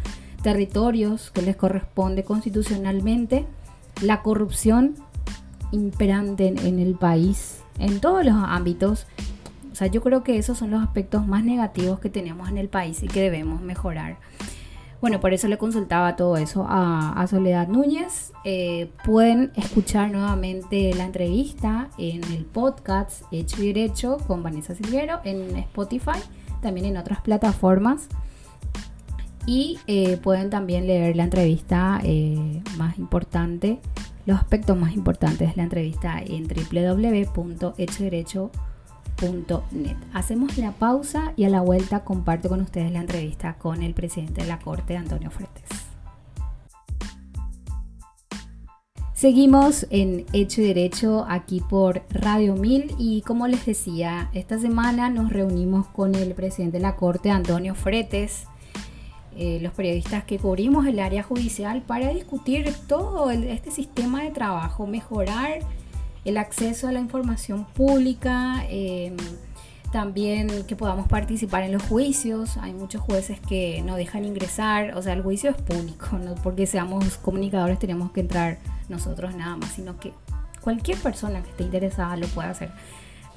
[0.42, 3.44] territorios que les corresponde constitucionalmente,
[4.00, 4.94] la corrupción
[5.72, 9.06] imperante en el país, en todos los ámbitos.
[9.72, 12.68] O sea, yo creo que esos son los aspectos más negativos que tenemos en el
[12.68, 14.16] país y que debemos mejorar.
[15.00, 18.32] Bueno, por eso le consultaba todo eso a, Soledad Núñez.
[18.44, 25.20] Eh, pueden escuchar nuevamente la entrevista en el podcast Hecho y Derecho con Vanessa Silguero
[25.22, 26.18] en Spotify,
[26.60, 28.08] también en otras plataformas.
[29.46, 33.78] Y eh, pueden también leer la entrevista eh, más importante,
[34.28, 38.50] los aspectos más importantes de la entrevista en www.hechoderecho.com
[40.12, 44.42] Hacemos la pausa y a la vuelta comparto con ustedes la entrevista con el presidente
[44.42, 45.64] de la Corte, Antonio Fretes.
[49.14, 55.08] Seguimos en Hecho y Derecho aquí por Radio 1000 y como les decía, esta semana
[55.08, 58.44] nos reunimos con el presidente de la Corte, Antonio Fretes,
[59.40, 64.88] eh, los periodistas que cubrimos el área judicial para discutir todo este sistema de trabajo,
[64.88, 65.60] mejorar
[66.24, 69.16] el acceso a la información pública, em,
[69.92, 72.56] también que podamos participar en los juicios.
[72.56, 76.66] Hay muchos jueces que no dejan ingresar, o sea, el juicio es público, no porque
[76.66, 78.58] seamos comunicadores tenemos que entrar
[78.88, 80.12] nosotros nada más, sino que
[80.60, 82.72] cualquier persona que esté interesada lo puede hacer.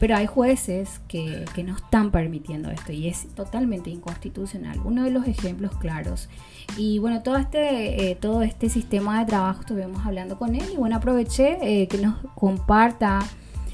[0.02, 4.80] Pero hay jueces que, que, no están permitiendo esto y es totalmente inconstitucional.
[4.84, 6.28] Uno de los ejemplos claros.
[6.76, 10.76] Y bueno, todo este, eh, todo este sistema de trabajo estuvimos hablando con él y
[10.76, 13.20] bueno, aproveché eh, que nos comparta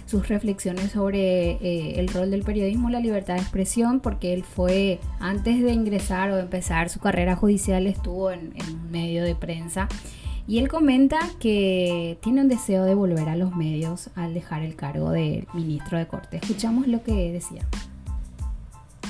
[0.06, 5.00] sus reflexiones sobre eh, el rol del periodismo, la libertad de expresión, porque él fue,
[5.22, 9.88] antes de ingresar o empezar su carrera judicial, estuvo en, en medio de prensa
[10.48, 14.76] y él comenta que tiene un deseo de volver a los medios al dejar el
[14.76, 16.40] cargo de ministro de Corte.
[16.42, 17.64] Escuchamos lo que decía.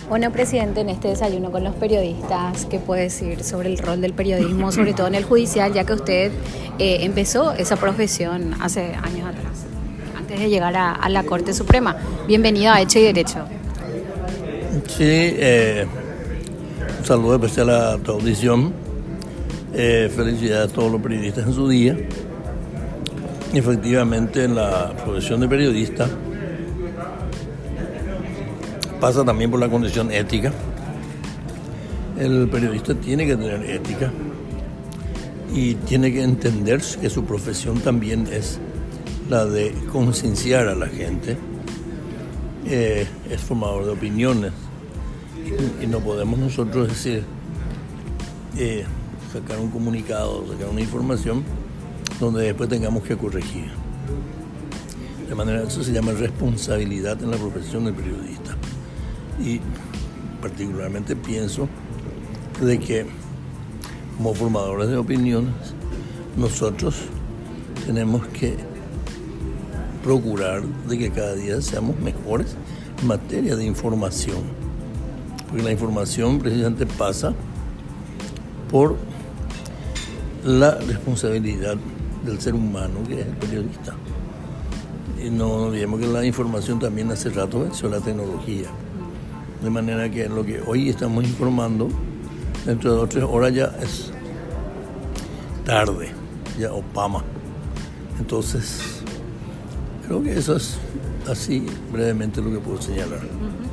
[0.09, 4.13] Bueno, presidente, en este desayuno con los periodistas, ¿qué puede decir sobre el rol del
[4.13, 6.31] periodismo, sobre todo en el judicial, ya que usted
[6.79, 9.65] eh, empezó esa profesión hace años atrás,
[10.17, 11.97] antes de llegar a, la Corte Suprema?
[12.25, 13.45] Bienvenido a Hecho y Derecho.
[14.87, 15.85] Sí, eh,
[16.99, 18.86] un saludo especial a tu audición
[19.79, 21.95] eh, felicidades a todos los periodistas en su día.
[23.53, 26.09] Efectivamente, en la profesión de periodista
[28.99, 30.51] pasa también por la condición ética.
[32.19, 34.11] El periodista tiene que tener ética
[35.53, 38.59] y tiene que entender que su profesión también es
[39.29, 41.37] la de concienciar a la gente,
[42.65, 44.53] eh, es formador de opiniones
[45.81, 47.23] y, no podemos nosotros decir,
[48.57, 48.83] eh,
[49.31, 51.43] sacar un comunicado, sacar una información
[52.19, 53.69] donde después tengamos que corregir.
[55.27, 58.55] De manera, eso se llama responsabilidad en la profesión del periodista.
[59.43, 59.59] Y
[60.41, 61.67] particularmente pienso
[62.61, 63.05] de que
[64.17, 65.53] como formadores de opiniones,
[66.35, 66.95] nosotros
[67.85, 68.55] tenemos que
[70.03, 72.55] procurar de que cada día seamos mejores
[73.01, 74.37] en materia de información.
[75.47, 77.33] Porque la información precisamente pasa
[78.71, 78.97] por
[80.47, 81.75] la responsabilidad
[82.25, 83.95] del ser humano, que es el periodista.
[85.21, 88.69] Y no olvidemos que la información también hace rato venció la tecnología.
[89.61, 91.89] De manera que lo que hoy estamos informando,
[92.65, 94.11] dentro de dos o tres horas ya es
[95.65, 96.11] tarde,
[96.57, 97.23] ya Obama.
[98.17, 99.01] Entonces,
[100.05, 100.77] creo que eso es
[101.29, 103.19] así brevemente lo que puedo señalar.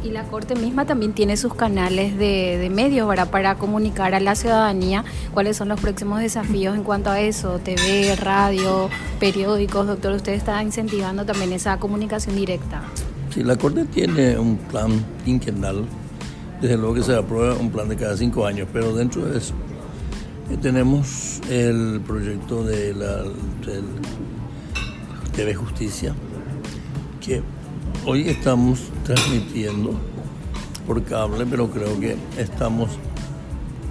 [0.04, 5.02] Y la Corte misma también tiene sus canales de, medios para, comunicar a la ciudadanía
[5.32, 10.62] cuáles son los próximos desafíos en cuanto a eso, TV, radio, periódicos, doctor, usted está
[10.62, 12.82] incentivando también esa comunicación directa.
[13.30, 14.90] Sí, la Corte tiene un plan
[15.24, 15.86] quinquenal,
[16.60, 19.54] desde luego que se aprueba un plan de cada cinco años, pero dentro de eso
[20.50, 23.24] eh, tenemos el proyecto de la
[25.34, 26.14] TV Justicia,
[27.22, 27.42] que
[28.04, 29.92] hoy estamos transmitiendo
[30.86, 32.90] por cable, pero creo que estamos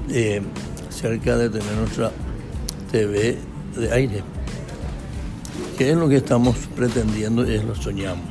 [0.09, 0.41] eh,
[0.89, 2.11] cerca de tener nuestra
[2.91, 3.38] TV
[3.78, 4.24] de aire.
[5.78, 8.28] ¿Qué es lo que estamos pretendiendo y es lo soñamos?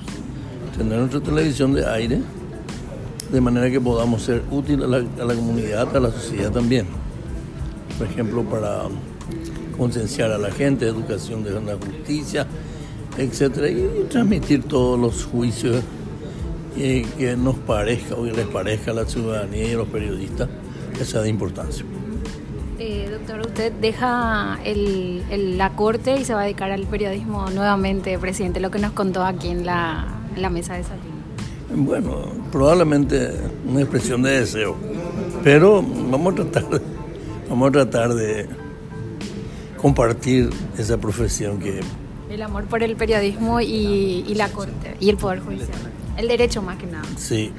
[0.77, 2.21] Tener nuestra televisión de aire
[3.31, 6.87] de manera que podamos ser útiles a a la comunidad, a la sociedad también.
[7.99, 8.83] Por ejemplo, para
[9.77, 12.47] concienciar a la gente, educación de la justicia,
[13.17, 15.83] etcétera, y transmitir todos los juicios
[16.77, 20.49] y que nos parezca o que les parezca a la ciudadanía y a los periodistas
[20.97, 21.85] que sea de importancia.
[22.79, 28.19] Eh, doctor, usted deja el, la corte y se va a dedicar al periodismo nuevamente,
[28.19, 30.07] presidente, lo que nos contó aquí en la,
[30.37, 31.03] la mesa de salud.
[31.75, 33.31] Bueno, probablemente
[33.67, 34.77] una expresión de deseo,
[35.43, 36.83] pero vamos a tratar,
[37.49, 38.49] vamos a tratar de
[39.77, 41.81] compartir esa profesión que
[42.31, 45.69] el amor por el periodismo y, la corte y el poder judicial.
[46.17, 47.05] El derecho más que nada.
[47.17, 47.53] Sí.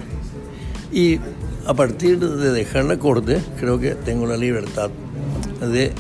[0.91, 1.19] Y
[1.65, 4.91] a partir de dejar la corte, creo que tengo la libertad
[5.59, 5.93] de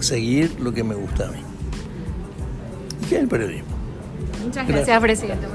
[0.00, 1.40] seguir lo que me gusta a mí.
[3.08, 3.68] ¿Qué es el periodismo?
[4.44, 5.46] Muchas gracias, presidente.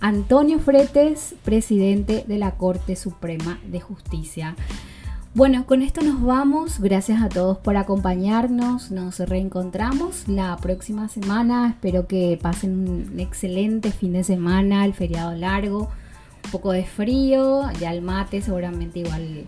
[0.00, 4.56] Antonio Fretes, presidente de la Corte Suprema de Justicia.
[5.34, 6.78] Bueno, con esto nos vamos.
[6.78, 8.90] Gracias a todos por acompañarnos.
[8.90, 11.70] Nos reencontramos la próxima semana.
[11.70, 15.88] Espero que pasen un excelente fin de semana, el feriado largo,
[16.44, 19.44] un poco de frío, ya el mate seguramente igual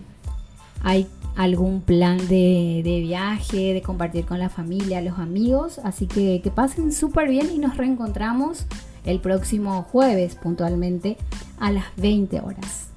[0.81, 5.79] hay algún plan de, de, viaje, de compartir con la familia, los amigos.
[5.83, 8.65] Así que que pasen súper bien y nos reencontramos
[9.05, 11.17] el próximo jueves puntualmente
[11.59, 12.94] a las 20 horas.